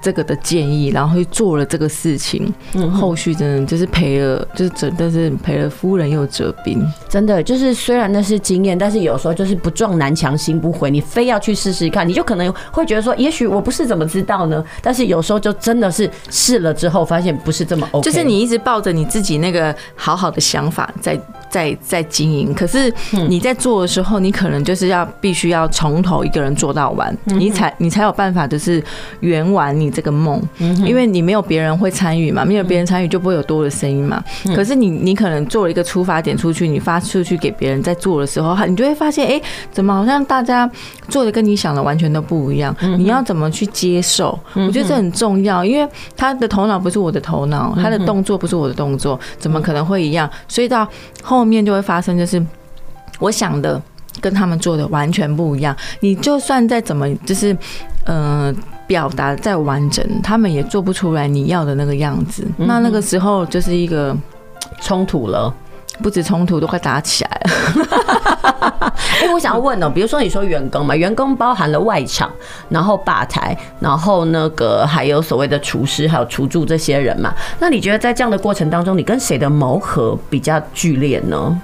[0.00, 6.84] 这个的建议，然后去做了这个事情，嗯，后续真的就是赔了，就是真的是赔了夫人又折兵。
[7.08, 14.64] 真的就是虽然那是经验，但是有时候就是不撞南墙心不回，你非要去试试看，你就可能会觉得说，也许我不是怎么知道呢？
[14.82, 18.04] 但是有时候就真的是试了之后，发现不是这么 OK。
[18.04, 21.18] 就是你一直抱着你自己那个好好的想法在
[21.50, 22.92] 在在经营，可是
[23.28, 28.80] 你在做的时候，你可能就是要必须要从头一个人做到完，你才你才有办法就是
[29.18, 29.86] 圆完你。
[29.96, 30.42] 这个梦，
[30.84, 34.22] 因为你没有别人会参与嘛，没有别人参与就不会有多的声音嘛。
[34.54, 39.40] 可是你，你可能做了一个出发点出去，你发出去给别人在做的时候，你就会发现，哎，
[39.72, 40.70] 怎么好像大家
[41.08, 42.76] 做的跟你想的完全都不一样？
[42.98, 44.38] 你要怎么去接受？
[44.52, 50.28] 我觉得这很重要，因为他的头脑不是我的头脑，他的动作不是我的动作，怎么可能会一样？
[50.46, 50.86] 所以到
[51.22, 52.44] 后面就会发生，就是
[53.18, 53.80] 我想的
[54.20, 55.76] 跟他们做的完全不一样。
[56.00, 57.52] 你就算再怎么，就是
[58.04, 58.52] 嗯。
[58.52, 58.54] 呃
[58.86, 62.46] 表达再完整，他们也做不出来你要的那个样子。
[62.56, 64.16] 那那个时候就是一个
[64.80, 65.52] 冲突了，
[66.02, 68.92] 不止冲突，都快打起来了。
[69.20, 72.30] 哎，我想要问哦，比如说你说员工嘛，员工包含了外场，
[72.68, 77.32] 然后吧台，然后那个还有所谓的厨师，还有厨助这些人嘛。
[77.58, 81.60] 那你觉得在这样的过程当中，你跟谁的磨合比较剧烈呢？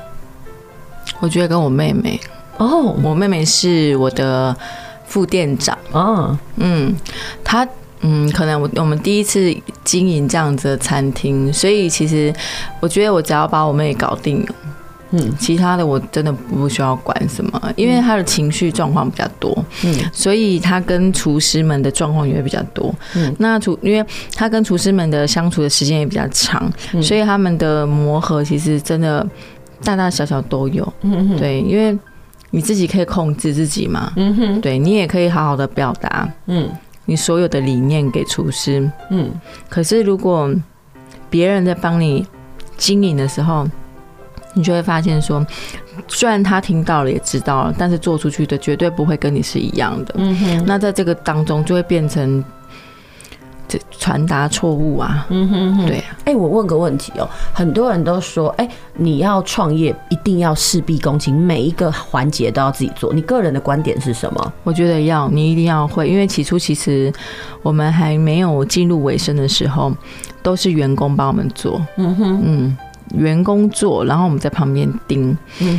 [1.20, 2.20] 我觉得跟我妹妹。
[2.58, 4.54] 哦，我妹妹是我的。
[5.04, 6.96] 副店长啊，嗯，
[7.44, 7.68] 他
[8.02, 12.32] 嗯，可能我我们第一次经营这样子的餐厅，所以其实
[12.80, 14.46] 我觉得我只要把我妹搞定，
[15.10, 29.26] 嗯，其他的我真的不需要管什么，因为他的情绪状况比较多，嗯，所以他跟厨师们的状况也会比较多，嗯，那厨因为他跟厨师们的相处的时间也比较长，所以他们的磨合其实真的
[29.84, 31.98] 大大小小都有，嗯，对，因为。
[32.54, 34.12] 你自己可以控制自己嘛？
[34.14, 36.68] 嗯哼，对，你也可以好好的表达，嗯，
[37.04, 39.32] 你所有的理念给厨师，嗯。
[39.68, 40.52] 可是如果
[41.28, 42.26] 别人在帮你
[42.76, 43.66] 经营的时候，
[44.54, 45.44] 你就会发现说，
[46.08, 50.14] 虽然他听到了也知道了，但是做出去的绝对不会跟你是一样的。
[50.18, 52.42] 嗯哼，那在这个当中就会变成。
[53.90, 56.16] 传达错误啊，嗯哼哼，对啊。
[56.24, 63.12] 哎，我问个问题哦，很多人都说，哎，你要创业一定要事必躬亲，每一个环节都要自己做。
[63.12, 64.52] 你个人的观点是什么？
[64.64, 67.12] 我觉得要，你一定要会，因为起初其实
[67.62, 69.92] 我们还没有进入尾声的时候，
[70.42, 71.80] 都是员工帮我们做。
[71.96, 72.76] 嗯哼，嗯。
[73.14, 75.36] 员工做，然后我们在旁边盯。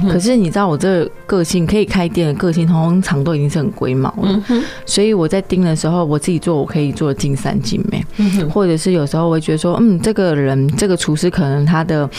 [0.10, 4.44] 可是你知道我这个个性，可以开店的个性，通常都已经是很龟毛了。
[4.86, 8.06] 所以我在盯的时候，我自己做，我可以做尽善尽美。
[8.50, 12.10] 或者是有时候我会觉得说，嗯，这个人这个厨师可能他的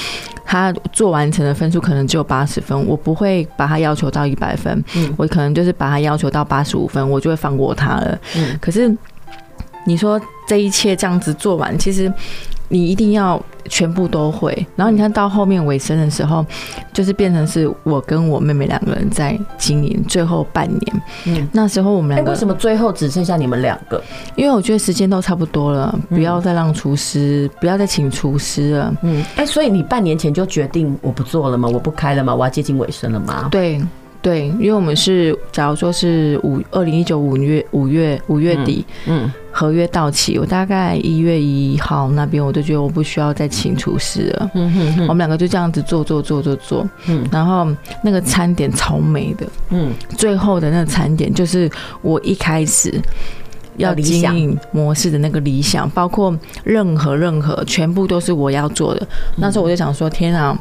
[0.45, 4.85] 他做完成的分数可能只有八十分，我不会把他要求到一百分。
[5.17, 8.19] 我可能就是把他要求到八十五分，我就会放过他了。
[8.61, 8.95] 可是
[9.87, 12.13] 你说这一切这样子做完，其实。
[12.75, 16.45] 你一定要全部都会，然后你看到后面尾声的时候，
[16.93, 21.03] 就是变成是我跟我妹妹两个人在经营最后半年。
[21.27, 24.03] 嗯，那时候我们两个为什么最后只剩下你们两个？
[24.35, 28.93] 因为我觉得时间都差不多了，不要再让厨师，不要再请厨师了。
[29.03, 31.69] 嗯，哎，所以你半年前就决定我不做了吗？
[31.73, 32.35] 我不开了吗？
[32.35, 33.47] 我要接近尾声了吗？
[33.53, 33.81] 对。
[34.25, 47.69] 对，因为我们是，假如说是五二零一九五月五月五月底，嗯，合约到期，我大概一月一号那边，我就觉得我不需要再请厨师了，嗯哼哼，我们两个就这样子做做做做做，嗯，然后
[48.03, 51.71] 那个餐点超美的，嗯，最后的那个餐点就是
[52.01, 52.99] 我一开始
[53.77, 59.07] 要经营模式的那个理想，包括任何任何全部都是我要做的，
[59.37, 60.59] 那时候我就想说，天啊！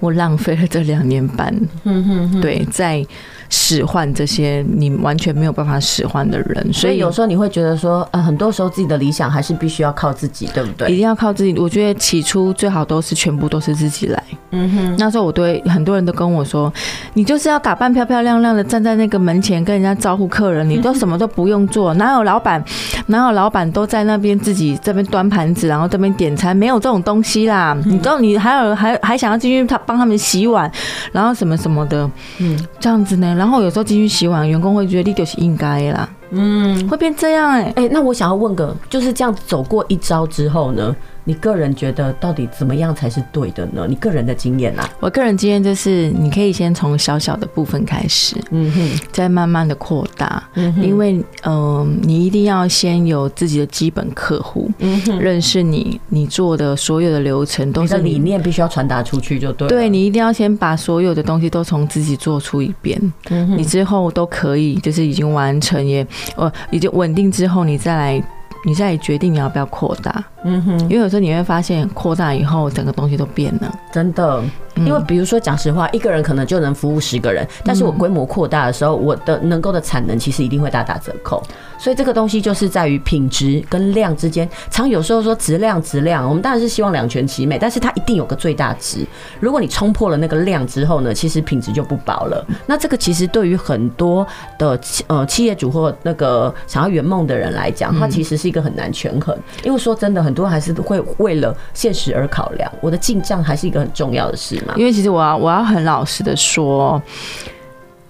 [0.00, 3.04] 我浪费了这两年半，嗯哼哼，对，在
[3.50, 10.88] 使唤这些你完全没有办法使唤的人，所以有时候你会觉得说，呃，很多时候自己的理想还是必须要靠自己，对不对？
[10.88, 11.56] 一定要靠自己。
[11.58, 14.22] 我觉得起初最好都是全部都是自己来。
[14.50, 16.72] 嗯哼，那时候我对很多人都跟我说，
[17.14, 22.62] 你就是要打扮漂漂亮亮的站在那个门前跟人家招呼客人，你都什么都不用做， 哪有老板，
[23.06, 27.76] 哪有老板都在那边自己这边端盘子，然后这边点餐，没有这种东西啦。
[27.84, 30.70] 你知道你还有还还想要进去他帮他们洗碗，
[31.12, 33.36] 然后什么什么的，嗯，这样子呢。
[33.38, 40.94] 然后有时候进去洗碗，员工会觉得你就是应该啦，嗯，会变这样哎、欸、哎、欸，那我想要问个，就是这样走过一招之后呢？
[41.28, 43.84] 你个人觉得到底怎么样才是对的呢？
[43.86, 44.88] 你个人的经验啊？
[44.98, 51.12] 我个人经验就是，你可以先从小小的部分开始，嗯哼，再慢慢的扩大，嗯哼，因为
[51.42, 62.98] 嗯、呃，你一定要先有自己的基本客户，嗯哼，认识你，你做的所有的流程都是理念必须要传达出去就对，对，你一定要先把所有的东西都从自己做出一遍，
[63.28, 66.06] 嗯哼，你之后都可以，就是已经完成也，
[66.36, 68.22] 哦，已经稳定之后，你再来。
[68.64, 74.42] 你再决定你要不要扩大，嗯哼，因为有时候你会发现扩大以后，整个东西都变了，真的。
[74.76, 81.42] 因为比如说，讲实话，一个人可能就能服务十个人，但是我规模扩大的时候，我的能够的产能其实一定会大打折扣。
[81.78, 89.06] 所以这个东西就是在于品质跟量之间，常有时候说质量质量，我们当然是希望两全其美，但是它一定有个最大值。
[89.38, 92.44] 如果你冲破了那个量之后呢，其实品质就不保了。
[92.66, 94.26] 那这个其实对于很多
[94.58, 99.36] 的呃企业主或那个想要圆梦的人来讲，它其实是一个很难权衡。
[99.62, 104.74] 因为说真的，很多人还是会为了现实而考量，我的进账还是一个很重要的事嘛。
[104.76, 107.00] 因为其实我要我要很老实的说，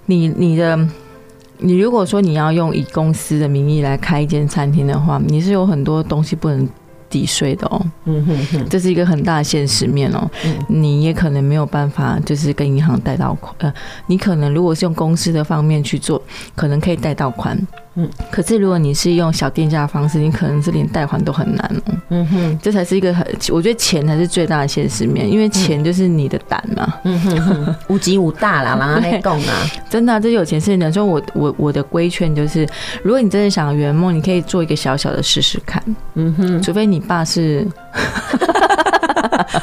[0.05, 0.77] 你你的
[1.61, 6.67] 你如果说你要用以公司的名义来开一间餐厅的话，你是有很多东西不能
[7.09, 7.81] 抵税的哦。
[8.05, 10.29] 嗯哼哼，这是一个很大的现实面哦。
[10.67, 13.53] 你也可能没有办法，就是跟银行贷到款。
[13.59, 13.73] 呃，
[14.07, 16.21] 你可能如果是用公司的方面去做，
[16.55, 17.57] 可能可以贷到款。
[17.95, 21.93] 嗯，可是如果你是用小店家的方式，你可能是连贷款都很难哦。
[22.09, 26.93] 嗯哼，这才是一个很，我觉得钱才是最大的现实面，因为钱就是你的胆嘛。
[27.03, 32.65] 嗯哼，无极无大啦，然后来讲啊，真的、啊，这有钱是人说我我我的规劝就是，
[33.03, 35.83] 如果你真的想圆梦，你可以做一个小小的试试看。
[36.13, 37.67] 嗯哼，除非你爸是。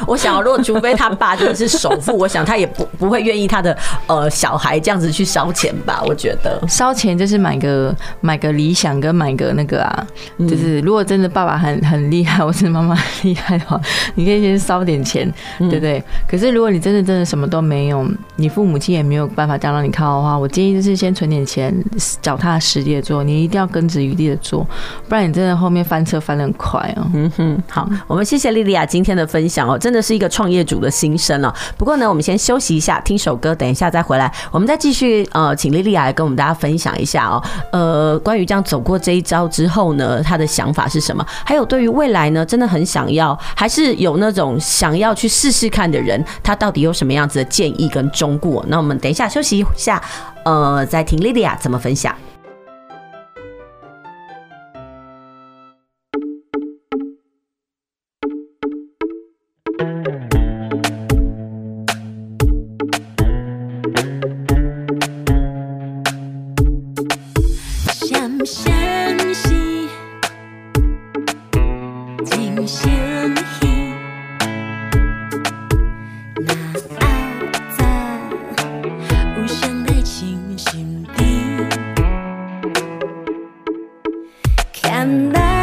[0.05, 3.75] 我想，如果除非他爸真的是首富，我想他也不不会愿意他的
[4.07, 6.01] 呃小孩这样子去烧钱吧？
[6.05, 10.07] 我觉得烧钱就是买个买个理想跟买个那个啊，
[10.39, 13.79] 就是如果真的爸爸很很厉害，或是妈妈很 厉害的话，
[14.15, 16.03] 你可以先烧点钱，对不对？
[16.27, 21.73] 可是如果你真的真的什么都没有，你父母亲也没有办法这样让你靠的话，我建议就是先存点钱，
[22.21, 24.65] 脚踏实地的做，你一定要根植于地的做，
[25.07, 27.05] 不然你真的后面翻车翻的很快哦。
[27.13, 31.53] 嗯哼，好，我们谢谢莉莉亚今天的分享哦，真的是一个创业主的心声了。
[31.77, 37.43] 不过呢，我们先休息一下，听首歌，等一下再回来，我们再继续呃，请莉莉亚来跟我们大家分享一下哦。
[37.71, 41.25] 呃，关于这样走过这一遭之后呢，他的想法是什么？
[41.45, 48.63] 还有对于未来呢，真的很想要，还是有那种想要去试试看的人，他到底有什么样子的建议跟忠告？
[48.67, 50.01] 那我们等一下休息一下，
[50.43, 52.13] 呃，再听莉莉亚怎么分享。
[84.89, 85.56] And that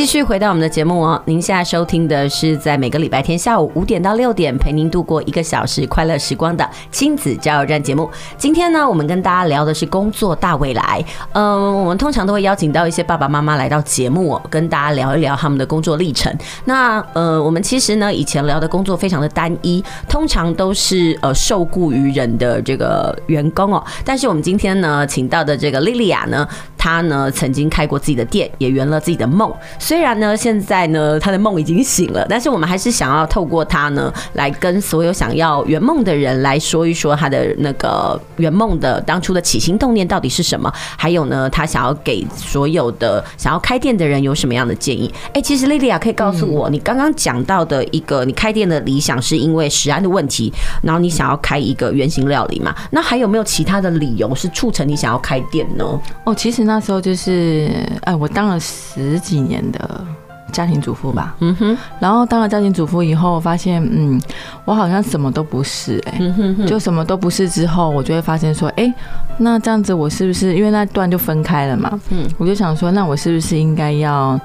[0.00, 8.10] 继续回到我们的节目哦，您现在收听的是在每个礼拜天下午五点到六点陪您度过一个小时快乐时光的亲子加油站节目。
[8.38, 11.04] 今天呢，我们跟大家聊的是工作大未来。
[11.34, 16.34] 嗯，我们通常都会邀请到一些爸爸妈妈来到节目，跟大家聊一聊他们的工作历程。
[16.64, 23.84] 那呃，我们其实呢，以前聊的工作非常的单一，通常都是呃受雇于人的这个员工哦。
[24.02, 26.48] 但是我们今天呢，请到的这个莉莉亚呢，
[26.80, 29.52] 他呢曾经开过自己的店，也圆了自己的梦。
[29.78, 45.12] 虽然呢，现在呢，他的梦已经醒了，但是我们还是想要透过他呢，来跟所有想要圆梦的人来说一说他的那个圆梦的当初的起心动念到底是什么，还有呢，他想要给所有的想要开店的人有什么样的建议？
[45.34, 50.50] 哎，其实莉莉亚可以告诉我，你刚刚讲到的一个你开店的理想是因为食安的问题，
[50.82, 52.74] 然后你想要开一个原型料理嘛？
[52.90, 55.84] 那还有没有其他的理由是促成你想要开店呢？
[56.24, 57.68] 哦，其实那时候就是，
[58.02, 60.06] 哎，我当了十几年的。
[60.52, 64.20] 家庭主妇吧，嗯哼，然后当了家庭主妇以后，发现，嗯，
[64.64, 68.94] 我好像什么都不是、欸，哎、嗯，就什么都不是之后，我就会发现说，哎、欸，
[69.38, 74.38] 那这样子我是不是因为那段就分开了嘛，嗯，我就想说，那我是不是应该要。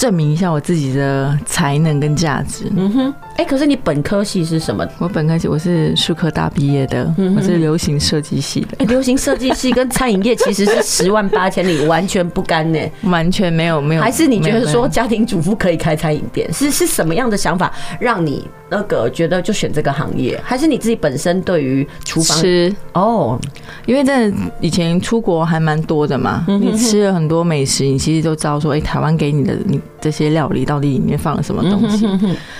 [0.00, 2.72] 证明一下我自己的才能跟价值。
[2.74, 4.82] 嗯哼，哎，可是你本科系是什么？
[4.98, 8.68] 我本科系我是数科大毕业的，我是流行设计系的。
[8.78, 14.00] 哎，流行设计系跟餐饮业其实是十万八千里，完全不干呢，完全没有没有。
[14.00, 16.50] 还是你觉得说家庭主妇可以开餐饮店？
[16.50, 17.70] 是是什么样的想法
[18.00, 20.40] 让你那个觉得就选这个行业？
[20.42, 23.38] 还是你自己本身对于厨房吃哦？
[23.84, 24.32] 因为在
[24.62, 29.78] 以前出国还蛮多的嘛，你吃了很多美食，你其实都知道说，哎，台湾给你的你。
[30.00, 32.06] 这些料理到底里面放了什么东西，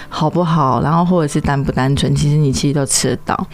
[0.09, 0.81] 好不好？
[0.83, 2.15] 然后或者是单不单纯？
[2.15, 3.47] 其实你其实都吃得到。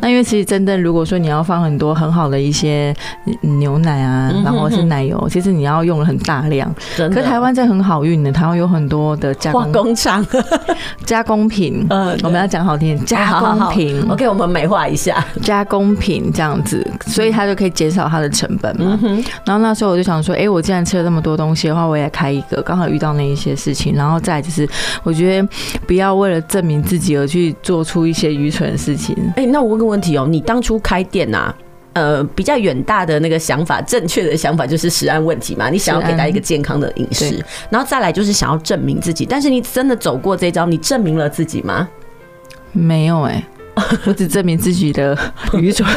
[0.00, 2.94] 那因为其实真的，如果说你要放很多很好的一些
[3.40, 6.72] 牛奶啊，然后是奶油，其实你要用了很大量。
[6.96, 10.24] 可是台湾这很好运的，台湾有很多的加工工厂、
[11.06, 11.86] 加工品。
[11.90, 14.04] 嗯，我们要讲好听，加工品。
[14.10, 18.98] OK，我们美化一下加工品这样子，所以它就可以减少它的成本嘛。
[19.44, 22.62] 然后那时候我就想说，哎，我既然吃了这么多东西的话，我也开一个。
[22.66, 23.26] 刚好遇到那。
[23.26, 24.68] 一些事情，然后再就是，
[25.02, 25.48] 我觉得
[25.84, 29.16] 不要为了证明自己而去做出一些愚蠢的事情。
[29.30, 31.54] 哎、欸，那我问个问题哦，你当初开店呐、啊，
[31.94, 39.26] 呃，比较远大的那个想法，正确的想法就是食安问题嘛，你想要给大家一个健康的饮食，然后再来就是想要证明自己。
[39.26, 41.88] 但是你真的走过这招，你证明了自己吗？
[42.70, 45.18] 没有哎、欸，我只证明自己的
[45.54, 45.84] 愚蠢。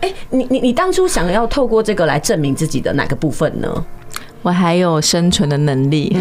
[0.00, 3.84] 哎、欸，你你你当初想要透过这个来证明自己的哪个部分呢？
[4.42, 6.16] 我还有生存的能力，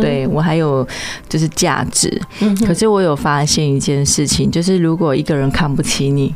[0.00, 0.86] 对，我还有
[1.28, 2.20] 就是价值。
[2.66, 6.34] 可是我有发现一件事情，就是如果一个人看不起你，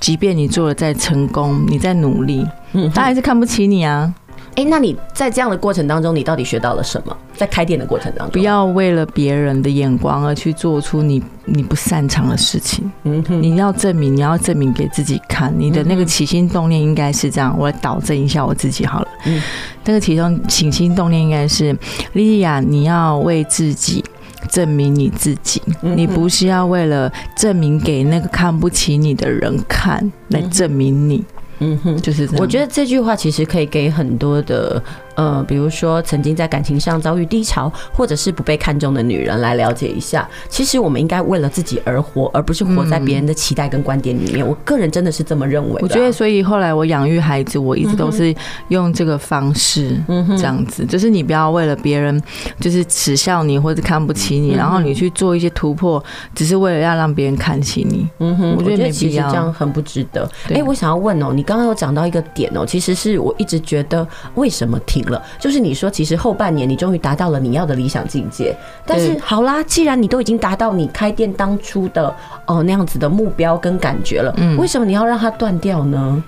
[0.00, 2.46] 即便你做的再成功，你再努力，
[2.94, 4.12] 他还是看不起你啊。
[4.58, 7.16] 哎，那你在这样的过程当中，你到底学到了什么？
[7.36, 12.90] 在开店的过程当中，不要为了别人的眼光而去做出你你不擅长的事情。
[13.04, 17.54] 嗯，你要证明，你要证明给自己看，你的那个起心动念应该是这样。
[17.56, 19.08] 我来导正一下我自己好了。
[19.26, 19.40] 嗯，
[19.84, 21.72] 那个起心起心动念应该是
[22.14, 24.04] 莉莉亚，你要为自己
[24.50, 31.24] 证明你自己，你不是要为了证明给那个看不起你的人看来证明你。
[31.60, 32.28] 嗯哼，就是。
[32.38, 34.82] 我觉得这句话其实可以给很多的
[35.18, 40.28] 呃，比如说曾经在感情上遭遇低潮，或者是不被看重的女人来了解一下。
[40.48, 44.46] 其实我们应该为了自己而活，而不是活在别人的期待跟观点里面。
[44.46, 45.80] 我个人真的是这么认为的。
[45.82, 48.32] 我觉得，所以后来我养育孩子，我一直都是
[48.68, 52.22] 用这个方式，嗯，这样子，就是你不要为了别人
[52.60, 56.00] 就是耻笑你或者看不起你，然后你去做一些突破，
[56.32, 58.08] 只是为了要让别人看起你。
[58.20, 60.30] 嗯哼，我觉得其实，这样很不值得。
[60.54, 64.06] 哎，我想要问哦，你刚刚有讲到一个点哦，其实是我一直觉得
[64.36, 68.54] 为什么停了，就是你说其实后半年你终于达到了你要的理想境界，
[68.86, 72.14] 但是好啦，既然你都已经达到你开店当初的
[72.46, 76.22] 哦那样子的目标跟感觉了，嗯，为什么你要让它断掉呢？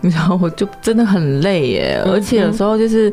[0.00, 3.12] 你知道我就真的很累耶，而且有时候就是。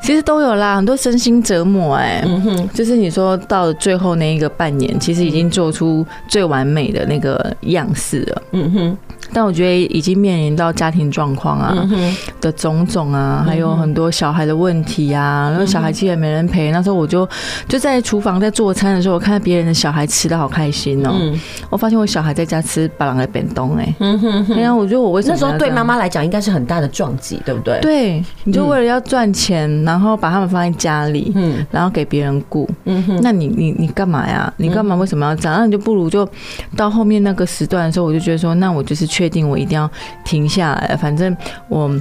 [0.00, 8.98] 其实都有啦，很多身心折磨哎、欸，嗯哼，就是你说到最后那一个半年，其实已经做出最完美的那个样式了，嗯哼。
[9.32, 11.76] 但我觉得已经面临到家庭状况啊
[12.40, 16.70] 的种种啊，还有很多小孩的问题啊，然后小孩其实也没人陪。
[16.70, 17.28] 那时候我就
[17.68, 21.12] 就在厨房在做餐的时候，我看到别人的小孩吃的好开心哦。
[21.68, 24.46] 我发现我小孩在家吃巴郎的扁冬哎，嗯哼。
[24.56, 27.78] 然后我觉得我为什么那时候对妈妈来讲应该是很大的撞击，对不对？
[27.80, 33.20] 对，你就为了要赚钱，然后把他们放在家里，嗯，然后给别人顾，嗯哼。
[33.22, 34.50] 那你你你干嘛呀？
[34.56, 35.58] 你干嘛为什么要这样？
[35.58, 36.26] 那你就不如就
[36.76, 39.06] 到后面那个时段的时候，我就觉得说，那我就是。
[39.28, 39.88] 确定我一定要
[40.24, 41.36] 停下来，反正
[41.68, 41.94] 我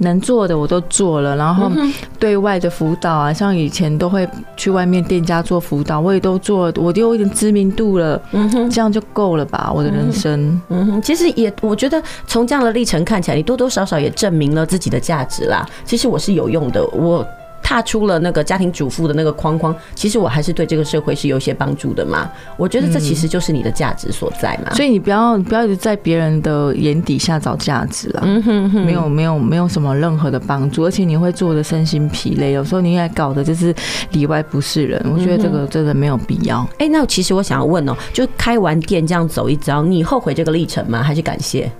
[0.00, 1.72] 能做的我都做了，然后
[2.18, 9.72] 对外的辅导啊，像以前都会去外面店家做辅导，我也都做了，我就有一点知名度了，嗯哼，这样就够了吧？
[9.74, 15.66] 我的人生，嗯哼，其实也我觉得从这样的历程看起来，你多多少少也证明了自己的价值啦。
[15.86, 17.26] 其实我是有用的，我。
[17.72, 22.30] 踏出了那个家庭主妇的那个框框，其实我还是对这个社会是有一些帮助的嘛。
[22.58, 24.74] 我觉得这其实就是你的价值所在嘛。
[24.74, 28.22] 所以你不要不要一直在别人的眼底下找价值了。
[28.26, 33.74] 嗯哼哼，没有没有没有什么任何的帮助，而且你会做的身心疲累，有时候你也搞的就是
[34.10, 35.02] 里外不是人。
[35.10, 36.68] 我觉得这个真的没有必要。
[36.78, 41.02] 哎，那其实我想要问哦，就开完店这样走一遭，你后悔这个历程吗？
[41.02, 41.72] 还是感谢？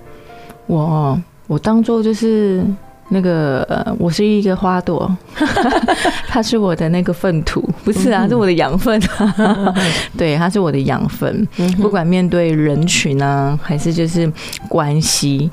[0.65, 2.65] 我我当做就是。
[3.13, 5.09] 那个，我是一个花朵，
[6.27, 9.73] 它是我的那个粪土，不是啊，是我的养分啊。
[10.17, 11.47] 对，它是我的养分。
[11.81, 14.31] 不管面对人群啊，还是就是
[14.69, 15.49] 关系，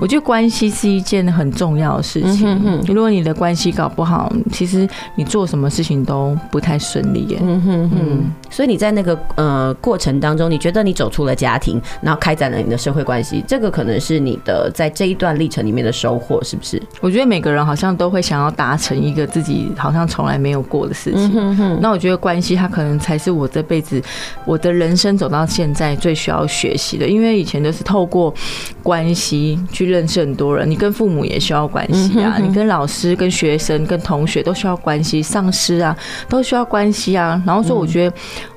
[0.00, 2.82] 我觉得关系是一件很重要的事情。
[2.88, 7.38] 如果你的关系搞不好，其实你做什么事情都不太顺利耶。
[7.42, 8.30] 嗯。
[8.48, 16.80] 所以你在那个呃过程当中，你觉得你走出了家庭，然后开展了你的社会关系，这个可能是你的在这一段历程里面的收获，是不是？
[17.00, 21.65] 我觉得每个人好像都会想要达成一个自己好像从来没有过的事情。
[21.80, 24.02] 那我觉得关系，它可能才是我这辈子
[24.44, 27.06] 我的人生走到现在最需要学习的。
[27.06, 28.32] 因为以前都是透过
[28.82, 35.96] 关系去认识很多人，你跟父母也需要关系啊，你跟老师、跟学生、跟同学都需要关系，上司啊
[36.28, 37.42] 都需要关系啊。
[37.46, 38.16] 然后说，我觉得。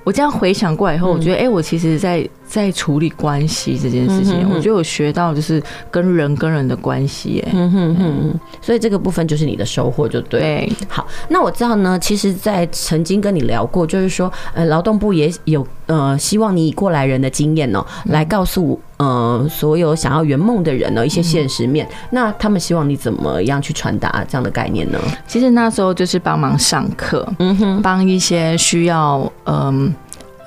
[0.10, 10.68] 我这样回想过来以后，我觉得，哎，我其实在在处理关系这件事情，我觉得我学到就是跟人跟人的关系，哎，嗯哼哼，所以这个部分就是你的收获，就对。
[10.88, 21.88] 好，那我知道呢，其实，在曾经跟你聊过，就是说，呃，劳动部也有呃，希望你以过来人的经验哦，来告诉呃所有想要圆梦的人呢一些现实面。
[22.12, 25.00] 那他们希望你怎么样去传达这样的概念呢？
[25.28, 29.94] 其实那时候就是帮忙上课，嗯哼，帮一些需要嗯。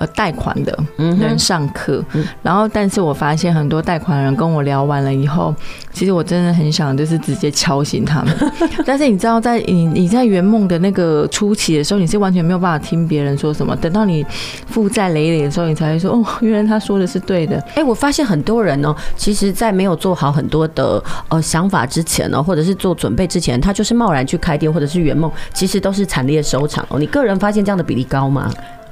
[0.07, 2.03] 贷款的人上课，
[2.41, 5.53] 然后，但是我发现很多贷款的人跟我聊完了以后，
[5.91, 8.33] 其实我真的很想就是直接敲醒他们。
[8.85, 13.75] 但是你知道，在你你在圆梦的那个初期的时候，你是完全没有办法听别人说什么。
[13.75, 14.25] 等到你
[14.67, 17.61] 负债累累的时候，你才会说哦，原来他说的是对的。
[17.75, 26.99] 哎，我发现很多人呢，其实，在没有做好很多的呃想法之前呢，或者是做准备之前，他就是贸然去开店或者是圆梦，其实都是惨烈收场哦。
[26.99, 28.51] 你个人发现这样的比例高吗？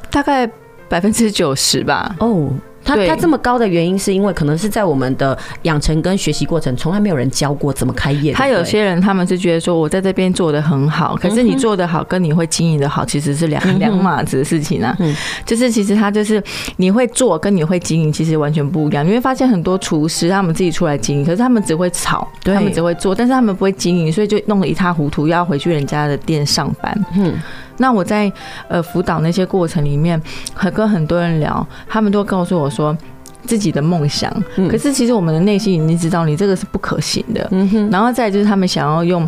[0.10, 0.50] 大概。
[0.92, 2.14] 百分之九十吧。
[2.20, 2.50] 哦，
[2.84, 8.34] 他他这么高的原因是因为可能是在我们的养成跟学习过程，从来没有人教过怎么开业。
[8.34, 14.94] 他有些人他们是觉得说，我在这边做的很好，可是你做的好跟你会经营的好其实是两两码子的事情啊。
[15.00, 15.16] 嗯
[15.46, 16.44] 就是其实他就是
[16.76, 19.08] 你会做跟你会经营其实完全不一样。
[19.08, 27.06] 你会发现很多厨师他们自己出来经营，可是他们只会炒，他们只会做，但是他们不会经营，所以就弄得一塌糊涂，要回去人家的店上班。
[27.16, 27.34] 嗯。
[27.82, 28.32] 那我在
[28.70, 30.22] 呃辅导那些过程里面，
[30.54, 32.96] 和跟很多人聊，他们都告诉我说
[33.46, 34.32] 自己的梦想，
[34.70, 37.48] 可是其实我们的内心已经知道你这个是不可行的。
[37.52, 37.90] 嗯哼。
[37.90, 39.28] 然后再就是他们想要用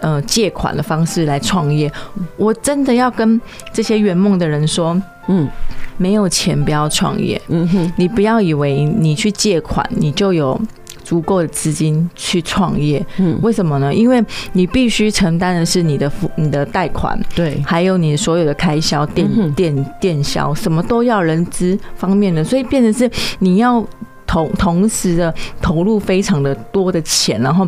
[0.00, 1.90] 呃借款的方式来创业，
[2.36, 3.40] 我真的要跟
[3.72, 5.48] 这些圆梦的人说，嗯，
[5.96, 7.40] 没有钱不要创业。
[7.48, 7.92] 嗯哼。
[7.96, 10.60] 你不要以为你去借款，你就有。
[11.02, 13.04] 足够的资金去创业。
[13.18, 13.92] 嗯，为什么呢？
[13.92, 14.22] 因为
[14.52, 23.84] 你必须承担的是你的付你的贷款，对，还有你所有的开销，电电电销，什么都要人资方面的，所以变成是你要
[24.26, 27.66] 同同时的投入非常的多的钱，然后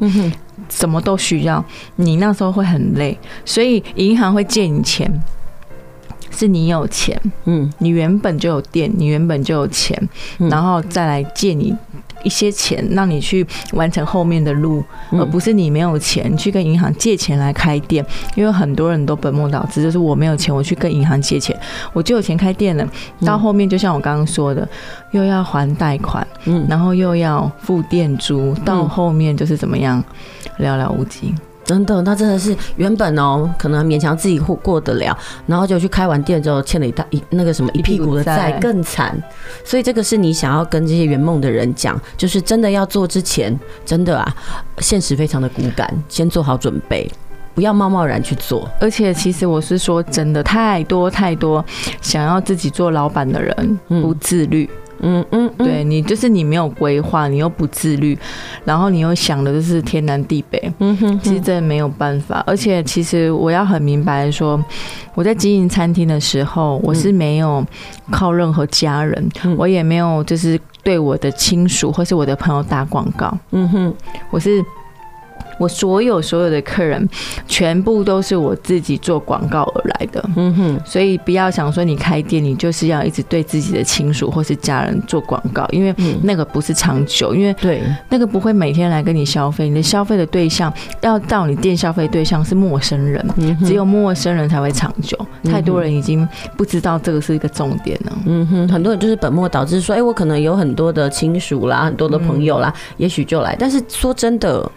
[0.69, 1.65] 什么都需要，
[1.97, 5.11] 你那时候会很累，所以银行会借你钱。
[6.37, 9.97] 是你有钱，嗯，你原本就有店，你原本就有钱，
[10.51, 11.73] 然后再来借你
[12.25, 18.05] 一些钱，让你去完成后面的路，而不是你没有钱去跟银行借钱来开店。
[18.35, 21.57] 因为很多人都本末倒置，就是我没有钱，我去跟银行借钱，
[21.93, 22.89] 我就有钱开店了。
[23.25, 24.69] 到后面就像我刚刚说的，
[25.13, 30.03] 又要还贷款，嗯，然后又要付店租，到后面就是怎么样，
[30.59, 31.35] 寥寥无几。
[31.65, 39.21] 真的，那真的是原本哦，可能勉强自己过过得了，然后就去开完店之后欠了一大一那个什么一屁股的债，更惨。
[39.65, 44.37] 所以这个是你想要跟这些圆梦的人讲，就是真的要做之前，真的啊，
[44.79, 47.11] 现实非常的骨感，先做好准备，
[47.55, 48.71] 不要贸贸然去做。
[48.79, 51.65] 而且其实我是说真的，太多太多
[52.03, 54.69] 想要自己做老板的人不自律。
[54.71, 58.19] 嗯嗯嗯，对你就是你没有规划，你又不自律，
[58.65, 62.43] 然后你又想的就是天南地北，嗯哼，其实真的没有办法。
[62.47, 64.63] 而且其实我要很明白说，
[65.15, 67.65] 我在经营餐厅的时候，我是没有
[68.11, 73.95] 靠任何家人，我也没有就是对我的亲属或是我的朋友打广告，嗯哼，
[74.31, 74.65] 我是。
[75.59, 77.09] 我所有所有的客人，
[77.47, 80.25] 全部都是我自己做广告而来的。
[80.37, 89.69] 嗯哼，所以不要想说你开店，你就是要一直对自己的亲属或是家人做广告，因为那个不是长久，因为对那个不会每天来跟你消费。
[89.69, 93.25] 你的消费的对象要到你店消费对象是陌生人，
[93.65, 95.19] 只有陌生人才会长久。
[95.45, 98.13] 太多人已经不知道这个是一个重点了。
[98.27, 103.57] 嗯哼，很多人就是本末倒置，说哎，我可能有很多的亲属啦，很多的朋友啦，也许就来。
[103.59, 104.71] 但是说真的。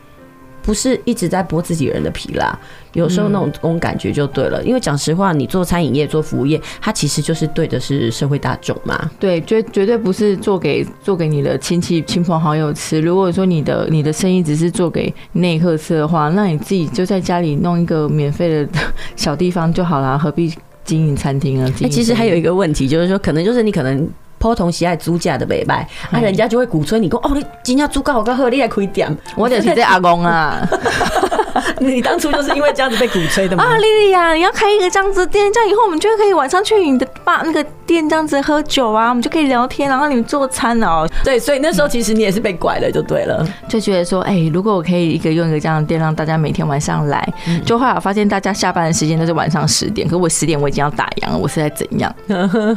[0.67, 2.59] 不是一直在剥自己人的皮啦，
[2.91, 4.61] 有时候那种那种感觉就对了。
[4.65, 9.09] 因为讲实话，你做餐饮业、做服务业，它其实就是对的是社会大众嘛。
[9.17, 12.99] 对，绝绝对不是做给做给你的亲戚、亲朋好友吃。
[12.99, 18.69] 如果说你的你的生意只是做给内客吃的话，那你自己就在家里弄一个免费的
[19.15, 20.53] 小地方就好了，何必
[20.83, 21.73] 经营餐厅呢？
[21.81, 24.05] 哎，其实还有一个问题，就是说，可能就是你可能。
[24.39, 29.17] 普通喜爱租价的买卖，啊，人家就会鼓吹你讲哦，你真正租高好好，你来开店。
[29.35, 30.67] 我就是这阿公啊，
[31.79, 33.63] 你当初就是因为这样子被鼓吹的吗？
[33.63, 41.07] 啊，莉莉呀，你要开一个这样子的店，这样以后我们就可以晚上去你的爸那个店这样子喝酒啊，我们就可以聊天，然后你们做餐哦。
[41.23, 47.27] 对，所以那时候其实你也是被拐了，就对了，就觉得说，哎、欸，如果我可以一个用一个这样的店，让大家每天晚上来，
[47.65, 52.13] 就后来我发现大家下班的时间都是晚上十点，可是我十点我已经要打烊了，我是在怎样？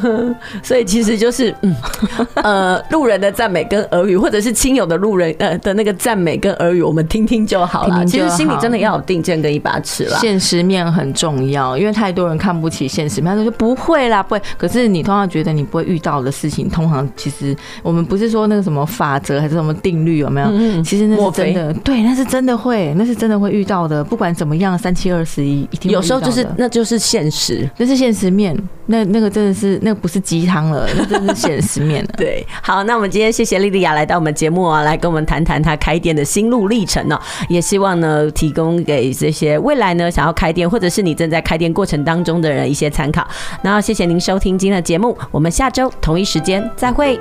[0.63, 1.55] 所以其实就是。
[1.63, 1.75] 嗯，
[2.37, 8.05] 呃，路人的赞美跟耳语，或者是亲友的路人呃的那个赞美跟耳语，我们听听就好了。
[8.07, 10.17] 其实心里真的要有定见跟一把尺了。
[10.21, 14.43] 现实面很重要，因为太多人看不起现实面，他说就不会啦，不会。
[14.57, 20.49] 可是你通常觉得你不会遇到的事情，通常其实我们不是说那个什么法则还是什么定律有没有？
[20.51, 24.05] 嗯，其实那是真的，对，那是真的会，那是真的会遇到的。
[24.05, 28.57] 不管怎么样，三七二十一，一定有时候就是那就是现实，那是现实面。
[28.87, 32.11] 那那个真的是那个不是鸡汤了，那真的是现实面了。
[32.19, 37.17] 对，好，那我们今天谢谢莉莉亚来到我们节目啊，来跟我们谈谈她开店的心路历程呢。
[37.49, 43.27] 也希望呢，提供给这些未来呢想要开店，或者是你正在开店过程当中的人一些参考。
[43.63, 47.19] 那谢谢您收听今天的节目，我们下周同一时间再会。